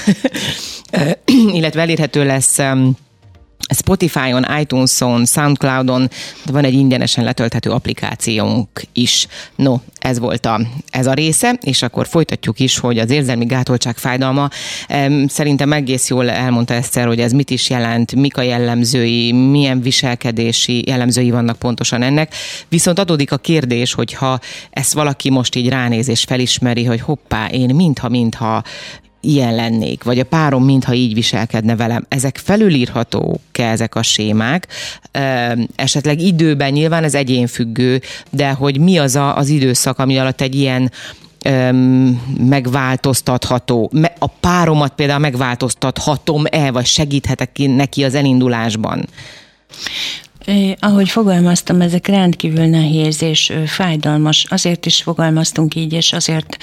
Illetve 1.58 1.82
elérhető 1.82 2.26
lesz 2.26 2.60
Spotify-on, 3.88 4.46
iTunes-on, 4.60 5.26
Soundcloud-on 5.26 6.10
van 6.46 6.64
egy 6.64 6.74
ingyenesen 6.74 7.24
letölthető 7.24 7.70
applikációnk 7.70 8.82
is. 8.94 9.28
No, 9.56 9.76
ez 10.00 10.20
volt 10.20 10.46
a, 10.46 10.62
ez 10.90 11.06
a 11.06 11.14
része, 11.14 11.58
és 11.62 11.82
akkor 11.82 12.08
folytatjuk 12.08 12.60
is, 12.60 12.78
hogy 12.78 13.00
az 13.00 13.10
érzelmi 13.10 13.46
gátoltság 13.46 13.98
fájdalma. 13.98 14.50
Szerintem 15.28 15.74
egész 15.74 16.10
jól 16.10 16.30
elmondta 16.30 16.74
Eszter, 16.74 17.08
hogy 17.08 17.20
ez 17.20 17.32
mit 17.32 17.50
is 17.50 17.70
jelent, 17.70 18.16
mik 18.16 18.38
a 18.38 18.42
jellemzői, 18.42 19.32
milyen 19.32 19.82
viselkedési 19.82 20.84
jellemzői 20.88 21.32
vannak 21.32 21.58
pontosan 21.58 22.02
ennek. 22.02 22.34
Viszont 22.70 23.00
adódik 23.00 23.32
a 23.32 23.38
kérdés, 23.38 23.94
hogy 23.94 24.14
ha 24.14 24.40
ezt 24.70 24.94
valaki 24.94 25.30
most 25.30 25.56
így 25.56 25.70
ránéz 25.70 26.08
és 26.08 26.24
felismeri, 26.24 26.84
hogy 26.84 27.02
hoppá, 27.02 27.48
én 27.48 27.76
mintha-mintha 27.76 28.64
ilyen 29.22 29.56
lennék, 29.56 30.04
vagy 30.04 30.20
a 30.20 30.26
párom 30.26 30.64
mintha 30.64 30.94
így 30.94 31.14
viselkedne 31.14 31.76
velem. 31.76 32.06
Ezek 32.10 32.38
felülírhatók-e 32.38 33.64
ezek 33.64 33.96
a 33.96 34.04
sémák? 34.04 34.68
Esetleg 35.76 36.22
időben 36.22 36.72
nyilván 36.72 37.04
ez 37.04 37.16
egyénfüggő, 37.16 38.02
de 38.30 38.52
hogy 38.52 38.80
mi 38.80 38.98
az 38.98 39.16
a, 39.16 39.38
az 39.38 39.50
időszak, 39.50 40.00
ami 40.00 40.18
alatt 40.18 40.42
egy 40.42 40.56
ilyen 40.56 40.92
megváltoztatható. 42.40 43.92
A 44.20 44.28
páromat 44.28 44.94
például 44.96 45.20
megváltoztathatom-e, 45.20 46.72
vagy 46.72 46.86
segíthetek 46.86 47.52
neki 47.58 48.04
az 48.04 48.16
elindulásban? 48.16 49.06
Ahogy 50.80 51.10
fogalmaztam, 51.10 51.82
ezek 51.82 52.08
rendkívül 52.08 52.66
nehéz 52.66 53.22
és 53.22 53.54
fájdalmas. 53.66 54.46
Azért 54.50 54.86
is 54.86 55.02
fogalmaztunk 55.02 55.76
így, 55.76 55.94
és 55.94 56.14
azért 56.14 56.58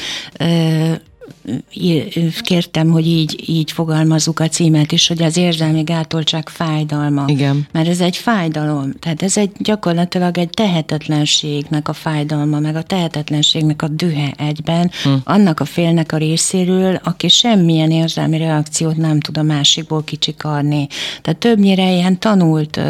kértem, 2.43 2.91
hogy 2.91 3.07
így, 3.07 3.49
így 3.49 3.73
fogalmazzuk 3.73 4.41
a 4.41 4.49
címet 4.49 4.93
is, 4.93 5.09
hogy 5.09 5.23
az 5.23 5.37
érzelmi 5.37 5.83
gátoltság 5.83 6.49
fájdalma. 6.49 7.25
Igen. 7.27 7.67
Mert 7.73 7.89
ez 7.89 8.01
egy 8.01 8.17
fájdalom. 8.17 8.93
Tehát 8.99 9.23
ez 9.23 9.37
egy 9.37 9.51
gyakorlatilag 9.59 10.39
egy 10.39 10.51
tehetetlenségnek 10.51 11.89
a 11.89 11.93
fájdalma, 11.93 12.59
meg 12.59 12.77
a 12.77 12.83
tehetetlenségnek 12.83 13.83
a 13.83 13.89
dühe 13.89 14.35
egyben, 14.39 14.91
hm. 15.03 15.11
annak 15.25 15.61
a 15.61 15.65
félnek 15.65 16.13
a 16.13 16.17
részéről, 16.17 17.01
aki 17.03 17.29
semmilyen 17.29 17.91
érzelmi 17.91 18.39
reakciót 18.39 18.97
nem 18.97 19.21
tud 19.21 19.39
a 19.39 19.43
másikból 19.43 20.05
kicsikarni. 20.05 20.87
Tehát 21.23 21.41
többnyire 21.41 21.93
ilyen 21.93 22.19
tanult 22.19 22.81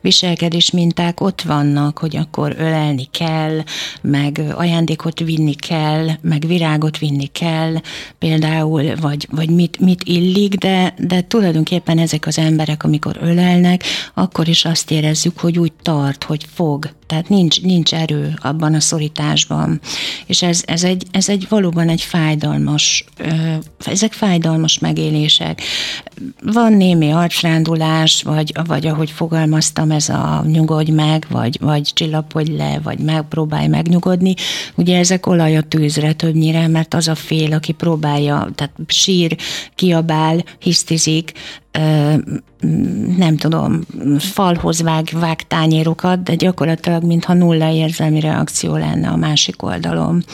viselkedés 0.00 0.70
minták 0.70 1.20
ott 1.20 1.42
vannak, 1.42 1.98
hogy 1.98 2.16
akkor 2.16 2.54
ölelni 2.58 3.08
kell, 3.10 3.62
meg 4.00 4.42
ajándékot 4.54 5.18
vinni 5.20 5.54
kell, 5.54 6.08
meg 6.20 6.44
virágot 6.46 6.98
vinni 6.98 7.26
kell, 7.26 7.75
például, 8.18 8.96
vagy, 9.00 9.28
vagy 9.30 9.50
mit, 9.50 9.80
mit 9.80 10.02
illik, 10.04 10.54
de, 10.54 10.94
de 10.98 11.20
tulajdonképpen 11.20 11.98
ezek 11.98 12.26
az 12.26 12.38
emberek, 12.38 12.84
amikor 12.84 13.16
ölelnek, 13.20 13.84
akkor 14.14 14.48
is 14.48 14.64
azt 14.64 14.90
érezzük, 14.90 15.38
hogy 15.38 15.58
úgy 15.58 15.72
tart, 15.82 16.24
hogy 16.24 16.46
fog, 16.54 16.88
tehát 17.06 17.28
nincs, 17.28 17.62
nincs 17.62 17.94
erő 17.94 18.34
abban 18.42 18.74
a 18.74 18.80
szorításban. 18.80 19.80
És 20.26 20.42
ez, 20.42 20.62
ez, 20.66 20.84
egy, 20.84 21.02
ez 21.10 21.28
egy 21.28 21.46
valóban 21.48 21.88
egy 21.88 22.02
fájdalmas, 22.02 23.04
ezek 23.84 24.12
fájdalmas 24.12 24.78
megélések. 24.78 25.62
Van 26.42 26.72
némi 26.72 27.10
arcrándulás, 27.10 28.22
vagy, 28.22 28.52
vagy 28.66 28.86
ahogy 28.86 29.10
fogalmaztam, 29.10 29.90
ez 29.90 30.08
a 30.08 30.44
nyugodj 30.46 30.90
meg, 30.90 31.26
vagy, 31.30 31.58
vagy 31.60 31.82
csillapodj 31.82 32.52
le, 32.52 32.80
vagy 32.82 32.98
megpróbálj 32.98 33.66
megnyugodni. 33.66 34.34
Ugye 34.74 34.98
ezek 34.98 35.26
olaj 35.26 35.56
a 35.56 35.62
tűzre 35.62 36.12
többnyire, 36.12 36.68
mert 36.68 36.94
az 36.94 37.08
a 37.08 37.14
fél, 37.14 37.52
aki 37.52 37.72
próbálja, 37.72 38.48
tehát 38.54 38.72
sír, 38.86 39.36
kiabál, 39.74 40.44
hisztizik, 40.58 41.32
nem 43.16 43.36
tudom, 43.36 43.80
falhoz 44.18 44.82
vág, 44.82 45.08
vág 45.12 45.46
tányérokat, 45.46 46.22
de 46.22 46.34
gyakorlatilag 46.34 47.02
mintha 47.02 47.34
nulla 47.34 47.70
érzelmi 47.70 48.20
reakció 48.20 48.76
lenne 48.76 49.08
a 49.08 49.16
másik 49.16 49.62
oldalon. 49.62 50.24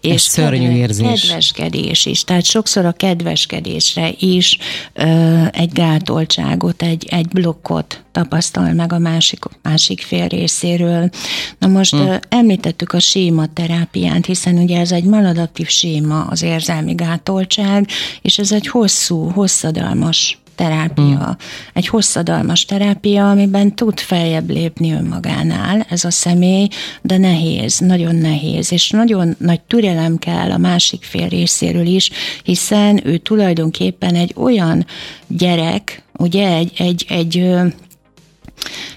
És 0.00 0.20
szörnyű 0.20 0.58
kedve, 0.58 0.76
érzés. 0.76 1.20
Kedveskedés 1.20 2.06
is. 2.06 2.24
Tehát 2.24 2.44
sokszor 2.44 2.84
a 2.84 2.92
kedveskedésre 2.92 4.10
is 4.18 4.58
ö, 4.92 5.44
egy 5.52 5.72
gátoltságot, 5.72 6.82
egy, 6.82 7.06
egy 7.10 7.28
blokkot 7.28 8.02
tapasztal 8.12 8.72
meg 8.72 8.92
a 8.92 8.98
másik, 8.98 9.44
másik 9.62 10.00
fél 10.00 10.26
részéről. 10.26 11.10
Na 11.58 11.66
most 11.66 11.94
hm. 11.94 12.00
ö, 12.00 12.16
említettük 12.28 12.92
a 12.92 13.00
séma 13.00 13.46
terápiát, 13.52 14.26
hiszen 14.26 14.58
ugye 14.58 14.80
ez 14.80 14.92
egy 14.92 15.04
maladaptív 15.04 15.68
séma, 15.68 16.24
az 16.24 16.42
érzelmi 16.42 16.94
gátoltság, 16.94 17.88
és 18.22 18.38
ez 18.38 18.52
egy 18.52 18.66
hosszú, 18.66 19.30
hosszadalmas 19.30 20.41
terápia, 20.54 21.24
hmm. 21.24 21.36
egy 21.72 21.86
hosszadalmas 21.86 22.64
terápia, 22.64 23.30
amiben 23.30 23.74
tud 23.74 24.00
feljebb 24.00 24.50
lépni 24.50 24.92
önmagánál 24.92 25.86
ez 25.90 26.04
a 26.04 26.10
személy, 26.10 26.68
de 27.02 27.18
nehéz, 27.18 27.78
nagyon 27.78 28.14
nehéz, 28.14 28.72
és 28.72 28.90
nagyon 28.90 29.36
nagy 29.38 29.60
türelem 29.60 30.18
kell 30.18 30.50
a 30.50 30.58
másik 30.58 31.02
fél 31.04 31.28
részéről 31.28 31.86
is, 31.86 32.10
hiszen 32.42 33.00
ő 33.06 33.16
tulajdonképpen 33.16 34.14
egy 34.14 34.34
olyan 34.36 34.86
gyerek, 35.26 36.02
ugye 36.18 36.48
egy, 36.48 36.72
egy, 36.76 37.06
egy 37.08 37.36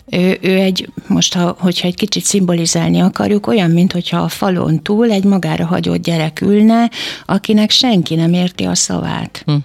ő, 0.09 0.37
ő 0.41 0.57
egy, 0.57 0.89
most 1.07 1.33
ha, 1.33 1.55
hogyha 1.59 1.87
egy 1.87 1.95
kicsit 1.95 2.23
szimbolizálni 2.23 2.99
akarjuk, 2.99 3.47
olyan, 3.47 3.71
mint 3.71 3.91
hogyha 3.91 4.17
a 4.17 4.27
falon 4.27 4.83
túl 4.83 5.11
egy 5.11 5.23
magára 5.23 5.65
hagyott 5.65 6.01
gyerek 6.01 6.41
ülne, 6.41 6.89
akinek 7.25 7.69
senki 7.69 8.15
nem 8.15 8.33
érti 8.33 8.63
a 8.63 8.75
szavát. 8.75 9.43
Hm 9.45 9.55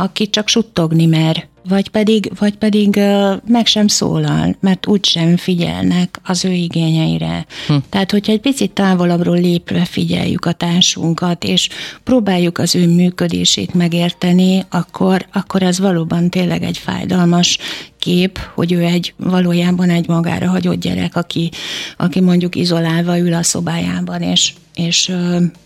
aki 0.00 0.30
csak 0.30 0.48
suttogni 0.48 1.06
mer, 1.06 1.48
vagy 1.68 1.88
pedig, 1.88 2.32
vagy 2.38 2.56
pedig 2.56 3.00
meg 3.46 3.66
sem 3.66 3.86
szólal, 3.86 4.56
mert 4.60 4.86
úgysem 4.86 5.36
figyelnek 5.36 6.20
az 6.24 6.44
ő 6.44 6.50
igényeire. 6.50 7.46
Hm. 7.66 7.74
Tehát, 7.88 8.10
hogyha 8.10 8.32
egy 8.32 8.40
picit 8.40 8.70
távolabbról 8.70 9.38
lépve 9.40 9.84
figyeljük 9.84 10.44
a 10.44 10.52
társunkat, 10.52 11.44
és 11.44 11.68
próbáljuk 12.04 12.58
az 12.58 12.74
ő 12.74 12.86
működését 12.86 13.74
megérteni, 13.74 14.64
akkor, 14.70 15.26
akkor 15.32 15.62
ez 15.62 15.78
valóban 15.78 16.30
tényleg 16.30 16.62
egy 16.62 16.78
fájdalmas 16.78 17.58
kép, 18.00 18.38
hogy 18.54 18.72
ő 18.72 18.80
egy 18.80 19.14
valójában 19.16 19.90
egy 19.90 20.08
magára 20.08 20.48
hagyott 20.48 20.80
gyerek, 20.80 21.16
aki, 21.16 21.50
aki 21.96 22.20
mondjuk 22.20 22.54
izolálva 22.54 23.18
ül 23.18 23.34
a 23.34 23.42
szobájában, 23.42 24.22
és 24.22 24.52
és, 24.74 25.12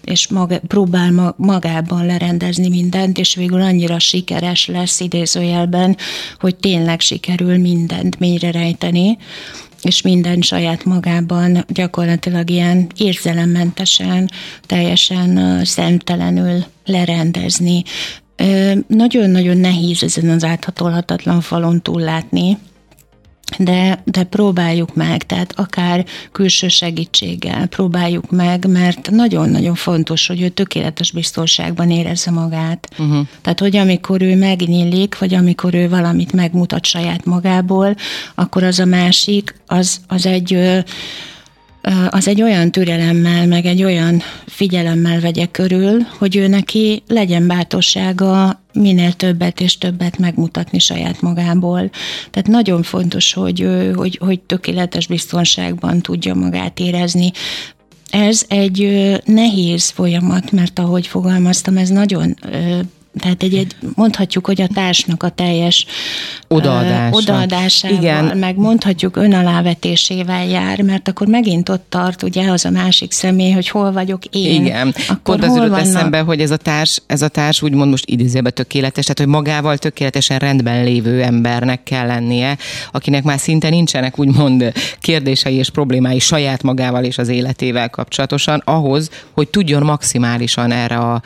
és 0.04 0.28
maga, 0.28 0.58
próbál 0.66 1.34
magában 1.36 2.06
lerendezni 2.06 2.68
mindent, 2.68 3.18
és 3.18 3.34
végül 3.34 3.60
annyira 3.60 3.98
sikeres 3.98 4.66
lesz 4.66 5.00
idézőjelben, 5.00 5.96
hogy 6.40 6.56
tényleg 6.56 7.00
sikerül 7.00 7.58
mindent 7.58 8.18
mélyre 8.18 8.50
rejteni, 8.50 9.18
és 9.82 10.02
minden 10.02 10.40
saját 10.40 10.84
magában 10.84 11.64
gyakorlatilag 11.68 12.50
ilyen 12.50 12.86
érzelemmentesen, 12.96 14.30
teljesen 14.66 15.60
szemtelenül 15.64 16.64
lerendezni. 16.84 17.82
Nagyon-nagyon 18.86 19.56
nehéz 19.56 20.02
ezen 20.02 20.28
az 20.28 20.44
áthatolhatatlan 20.44 21.40
falon 21.40 21.82
túllátni, 21.82 22.58
de, 23.58 24.02
de 24.04 24.24
próbáljuk 24.24 24.94
meg, 24.94 25.22
tehát 25.26 25.52
akár 25.56 26.04
külső 26.32 26.68
segítséggel 26.68 27.66
próbáljuk 27.66 28.30
meg, 28.30 28.66
mert 28.68 29.10
nagyon-nagyon 29.10 29.74
fontos, 29.74 30.26
hogy 30.26 30.42
ő 30.42 30.48
tökéletes 30.48 31.12
biztonságban 31.12 31.90
érezze 31.90 32.30
magát. 32.30 32.88
Uh-huh. 32.98 33.26
Tehát, 33.42 33.60
hogy 33.60 33.76
amikor 33.76 34.22
ő 34.22 34.36
megnyílik, 34.36 35.18
vagy 35.18 35.34
amikor 35.34 35.74
ő 35.74 35.88
valamit 35.88 36.32
megmutat 36.32 36.84
saját 36.84 37.24
magából, 37.24 37.94
akkor 38.34 38.62
az 38.62 38.78
a 38.78 38.84
másik, 38.84 39.54
az, 39.66 40.00
az 40.08 40.26
egy 40.26 40.58
az 42.10 42.28
egy 42.28 42.42
olyan 42.42 42.70
türelemmel, 42.70 43.46
meg 43.46 43.66
egy 43.66 43.82
olyan 43.82 44.22
figyelemmel 44.46 45.20
vegye 45.20 45.46
körül, 45.46 46.00
hogy 46.18 46.36
ő 46.36 46.46
neki 46.46 47.02
legyen 47.08 47.46
bátorsága 47.46 48.62
minél 48.72 49.12
többet 49.12 49.60
és 49.60 49.78
többet 49.78 50.18
megmutatni 50.18 50.78
saját 50.78 51.20
magából. 51.20 51.90
Tehát 52.30 52.48
nagyon 52.48 52.82
fontos, 52.82 53.32
hogy, 53.32 53.68
hogy, 53.94 54.18
hogy 54.22 54.40
tökéletes 54.40 55.06
biztonságban 55.06 56.00
tudja 56.00 56.34
magát 56.34 56.80
érezni. 56.80 57.32
Ez 58.10 58.44
egy 58.48 58.88
nehéz 59.24 59.88
folyamat, 59.88 60.52
mert 60.52 60.78
ahogy 60.78 61.06
fogalmaztam, 61.06 61.76
ez 61.76 61.88
nagyon 61.88 62.36
tehát 63.18 63.42
egy, 63.42 63.54
egy, 63.54 63.76
mondhatjuk, 63.94 64.46
hogy 64.46 64.62
a 64.62 64.66
társnak 64.74 65.22
a 65.22 65.28
teljes 65.28 65.86
Odaadása. 66.48 67.16
Odaadásával, 67.16 67.98
Igen. 67.98 68.38
meg 68.38 68.56
mondhatjuk 68.56 69.16
önalávetésével 69.16 70.46
jár, 70.46 70.80
mert 70.80 71.08
akkor 71.08 71.26
megint 71.26 71.68
ott 71.68 71.84
tart 71.88 72.22
ugye 72.22 72.50
az 72.50 72.64
a 72.64 72.70
másik 72.70 73.12
személy, 73.12 73.50
hogy 73.50 73.68
hol 73.68 73.92
vagyok 73.92 74.24
én. 74.24 74.64
Igen, 74.64 74.94
akkor 75.08 75.38
pont 75.38 75.44
az 75.44 75.56
jutott 75.56 75.78
eszembe, 75.78 76.18
hogy 76.18 76.40
ez 76.40 76.50
a 76.50 76.56
társ, 76.56 77.02
ez 77.06 77.22
a 77.22 77.28
társ 77.28 77.62
úgymond 77.62 77.90
most 77.90 78.04
idézőbe 78.08 78.50
tökéletes, 78.50 79.04
tehát 79.04 79.18
hogy 79.18 79.28
magával 79.28 79.78
tökéletesen 79.78 80.38
rendben 80.38 80.84
lévő 80.84 81.22
embernek 81.22 81.82
kell 81.82 82.06
lennie, 82.06 82.56
akinek 82.92 83.22
már 83.22 83.38
szinte 83.38 83.68
nincsenek 83.68 84.18
úgymond 84.18 84.72
kérdései 85.00 85.54
és 85.54 85.70
problémái 85.70 86.18
saját 86.18 86.62
magával 86.62 87.04
és 87.04 87.18
az 87.18 87.28
életével 87.28 87.90
kapcsolatosan, 87.90 88.62
ahhoz, 88.64 89.10
hogy 89.32 89.48
tudjon 89.48 89.82
maximálisan 89.82 90.72
erre 90.72 90.96
a 90.96 91.22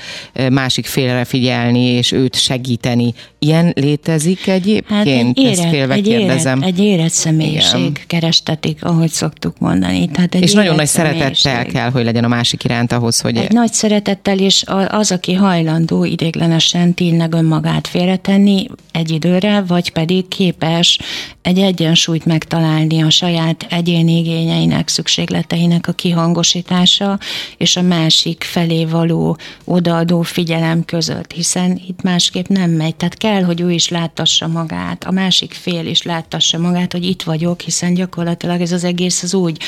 másik 0.51 0.87
félre 0.87 1.25
figyelni, 1.25 1.78
segíteni, 1.79 1.97
és 1.99 2.13
őt 2.13 2.35
segíteni. 2.37 3.15
Ilyen 3.39 3.73
létezik 3.77 4.47
egyébként? 4.47 4.89
Hát 4.89 5.07
egy 5.07 5.39
érett, 5.39 5.59
Ezt 5.59 5.69
félve 5.69 5.95
egy 5.95 6.03
kérdezem. 6.03 6.59
Érett, 6.59 6.69
egy 6.69 6.79
érett 6.79 7.11
személyiség 7.11 7.81
Igen. 7.81 7.93
kerestetik, 8.07 8.85
ahogy 8.85 9.11
szoktuk 9.11 9.59
mondani. 9.59 10.09
Tehát 10.09 10.35
egy 10.35 10.43
és 10.43 10.53
nagyon 10.53 10.75
nagy 10.75 10.87
szeretettel 10.87 11.67
kell, 11.67 11.91
hogy 11.91 12.05
legyen 12.05 12.25
a 12.25 12.29
másik 12.29 12.65
iránt 12.65 12.93
ahhoz, 12.93 13.21
hogy... 13.21 13.37
Egy 13.37 13.53
nagy 13.53 13.73
szeretettel, 13.73 14.39
és 14.39 14.65
az, 14.89 15.13
aki 15.13 15.35
hajlandó 15.35 16.05
idéglenesen 16.05 16.95
tényleg 16.95 17.35
önmagát 17.35 17.87
félretenni 17.87 18.67
egy 18.93 19.11
időre, 19.11 19.65
vagy 19.67 19.93
pedig 19.93 20.29
képes 20.29 20.99
egy 21.49 21.59
egyensúlyt 21.59 22.25
megtalálni 22.25 23.03
a 23.03 23.11
saját 23.11 23.67
egyéni 23.71 24.19
igényeinek, 24.19 24.89
szükségleteinek 24.89 25.89
a 25.89 25.93
kihangosítása, 25.93 27.19
és 27.57 27.77
a 27.77 27.83
másik 27.83 28.45
felé 28.45 28.85
való 28.85 29.37
odaadó 29.65 30.23
figyelem 30.23 30.85
között, 30.85 31.33
hiszen 31.33 31.81
itt 31.89 32.03
másképp 32.03 32.47
nem 32.47 32.71
megy. 32.71 32.97
Tehát 32.97 33.17
kell, 33.17 33.43
hogy 33.43 33.61
ő 33.61 33.71
is 33.71 33.89
láttassa 33.89 34.47
magát, 34.47 35.05
a 35.05 35.11
másik 35.11 35.53
fél 35.53 35.87
is 35.87 36.03
láttassa 36.03 36.59
magát, 36.59 36.93
hogy 36.93 37.05
itt 37.05 37.23
vagyok, 37.23 37.61
hiszen 37.61 37.95
gyakorlatilag 37.95 38.61
ez 38.61 38.73
az 38.73 38.85
egész 38.85 39.23
az 39.23 39.35
úgy 39.35 39.61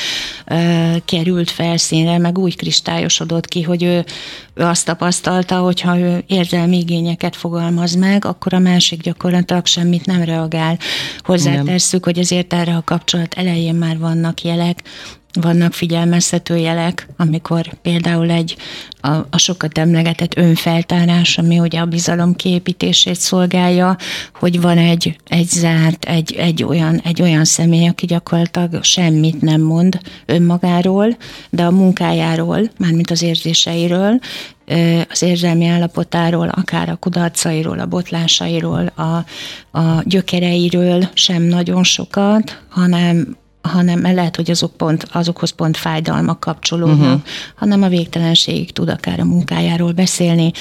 ö, 0.45 0.95
került 1.05 1.51
felszínre, 1.51 2.17
meg 2.17 2.37
úgy 2.37 2.55
kristályosodott 2.55 3.47
ki, 3.47 3.61
hogy 3.61 3.83
ő, 3.83 4.05
ő 4.53 4.63
azt 4.63 4.85
tapasztalta, 4.85 5.59
hogyha 5.59 5.97
ő 5.97 6.23
érzelmi 6.27 6.77
igényeket 6.77 7.35
fogalmaz 7.35 7.95
meg, 7.95 8.25
akkor 8.25 8.53
a 8.53 8.59
másik 8.59 9.01
gyakorlatilag 9.01 9.65
semmit 9.65 10.05
nem 10.05 10.23
reagál. 10.23 10.77
Hozzátesszük, 11.19 12.05
hogy 12.05 12.19
azért 12.19 12.53
erre 12.53 12.75
a 12.75 12.83
kapcsolat 12.85 13.33
elején 13.33 13.75
már 13.75 13.97
vannak 13.97 14.43
jelek, 14.43 14.83
vannak 15.33 15.73
figyelmeztető 15.73 16.57
jelek, 16.57 17.07
amikor 17.17 17.73
például 17.81 18.29
egy 18.29 18.55
a, 19.01 19.09
a 19.29 19.37
sokat 19.37 19.77
emlegetett 19.77 20.37
önfeltárás, 20.37 21.37
ami 21.37 21.59
ugye 21.59 21.79
a 21.79 21.85
bizalom 21.85 22.35
kiépítését 22.35 23.15
szolgálja, 23.19 23.97
hogy 24.33 24.61
van 24.61 24.77
egy, 24.77 25.15
egy 25.27 25.47
zárt, 25.47 26.05
egy, 26.05 26.33
egy, 26.33 26.63
olyan, 26.63 27.01
egy 27.03 27.21
olyan 27.21 27.45
személy, 27.45 27.87
aki 27.87 28.05
gyakorlatilag 28.05 28.83
semmit 28.83 29.41
nem 29.41 29.61
mond 29.61 29.99
önmagáról, 30.25 31.17
de 31.49 31.63
a 31.63 31.71
munkájáról, 31.71 32.71
mármint 32.77 33.11
az 33.11 33.21
érzéseiről, 33.21 34.19
az 35.09 35.21
érzelmi 35.21 35.65
állapotáról, 35.65 36.47
akár 36.47 36.89
a 36.89 36.95
kudarcairól, 36.95 37.79
a 37.79 37.85
botlásairól, 37.85 38.85
a, 38.95 39.25
a 39.79 40.01
gyökereiről 40.03 41.09
sem 41.13 41.41
nagyon 41.43 41.83
sokat, 41.83 42.61
hanem 42.69 43.37
hanem 43.61 44.01
lehet, 44.01 44.35
hogy 44.35 44.51
azok 44.51 44.71
pont, 44.71 45.07
azokhoz 45.11 45.49
pont 45.49 45.77
fájdalmak 45.77 46.39
kapcsolódnak, 46.39 46.99
uh-huh. 46.99 47.21
hanem 47.55 47.83
a 47.83 47.87
végtelenségig 47.87 48.71
tud 48.71 48.89
akár 48.89 49.19
a 49.19 49.25
munkájáról 49.25 49.91
beszélni, 49.91 50.51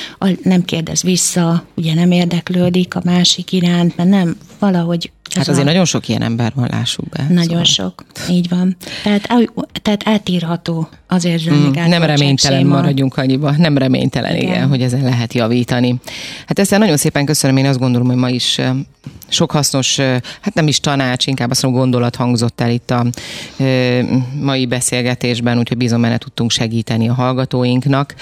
nem 0.42 0.62
kérdez 0.62 1.02
vissza, 1.02 1.64
ugye 1.74 1.94
nem 1.94 2.10
érdeklődik 2.10 2.94
a 2.94 3.00
másik 3.04 3.52
iránt, 3.52 3.96
mert 3.96 4.08
nem 4.08 4.36
valahogy 4.58 5.10
Hát 5.34 5.48
azért 5.48 5.66
a... 5.66 5.68
nagyon 5.68 5.84
sok 5.84 6.08
ilyen 6.08 6.22
ember 6.22 6.52
van, 6.54 6.68
lássuk 6.70 7.08
be. 7.08 7.26
Nagyon 7.28 7.48
szóval. 7.48 7.64
sok, 7.64 8.04
így 8.30 8.48
van. 8.48 8.76
Tehát, 9.02 9.28
tehát 9.82 10.02
átírható 10.04 10.88
az 11.06 11.24
érzelmi 11.24 11.68
mm, 11.68 11.88
Nem 11.88 12.02
reménytelen 12.02 12.58
séma. 12.58 12.74
maradjunk 12.74 13.16
annyiba, 13.16 13.50
nem 13.50 13.78
reménytelen, 13.78 14.36
igen. 14.36 14.48
igen, 14.48 14.68
hogy 14.68 14.82
ezen 14.82 15.02
lehet 15.02 15.34
javítani. 15.34 16.00
Hát 16.46 16.58
ezt 16.58 16.78
nagyon 16.78 16.96
szépen 16.96 17.24
köszönöm, 17.24 17.56
én 17.56 17.66
azt 17.66 17.78
gondolom, 17.78 18.06
hogy 18.06 18.16
ma 18.16 18.28
is 18.28 18.58
sok 19.28 19.50
hasznos, 19.50 19.96
hát 20.40 20.54
nem 20.54 20.68
is 20.68 20.80
tanács, 20.80 21.26
inkább 21.26 21.50
azt 21.50 21.62
mondom, 21.62 21.80
gondolat 21.80 22.16
hangzott 22.16 22.60
el 22.60 22.70
itt 22.70 22.90
a 22.90 23.06
mai 24.40 24.66
beszélgetésben, 24.66 25.58
úgyhogy 25.58 25.76
bízom 25.76 26.00
benne 26.00 26.18
tudtunk 26.18 26.50
segíteni 26.50 27.08
a 27.08 27.14
hallgatóinknak 27.14 28.14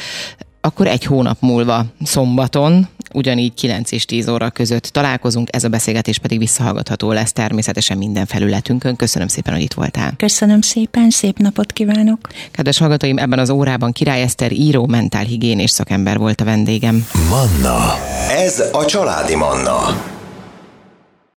akkor 0.69 0.87
egy 0.87 1.05
hónap 1.05 1.37
múlva 1.41 1.85
szombaton, 2.05 2.89
ugyanígy 3.13 3.55
9 3.55 3.93
és 3.93 4.05
10 4.05 4.29
óra 4.29 4.51
között 4.51 4.85
találkozunk, 4.85 5.49
ez 5.53 5.65
a 5.65 5.69
beszélgetés 5.69 6.19
pedig 6.19 6.39
visszahallgatható 6.39 7.13
lesz 7.13 7.33
természetesen 7.33 7.99
minden 7.99 8.27
felületünkön. 8.27 8.97
Köszönöm 8.97 9.29
szépen, 9.29 9.55
hogy 9.55 9.63
itt 9.63 9.73
voltál. 9.73 10.13
Köszönöm 10.17 10.61
szépen, 10.61 11.11
szép 11.11 11.39
napot 11.39 11.73
kívánok. 11.73 12.19
Kedves 12.51 12.79
hallgatóim, 12.79 13.19
ebben 13.19 13.39
az 13.39 13.51
órában 13.51 13.93
Király 13.93 14.23
Eszter 14.23 14.53
író, 14.53 14.87
mentálhigiénés 14.87 15.71
szakember 15.71 16.19
volt 16.19 16.41
a 16.41 16.45
vendégem. 16.45 17.07
Manna, 17.29 17.95
ez 18.31 18.63
a 18.73 18.85
családi 18.85 19.35
Manna. 19.35 20.17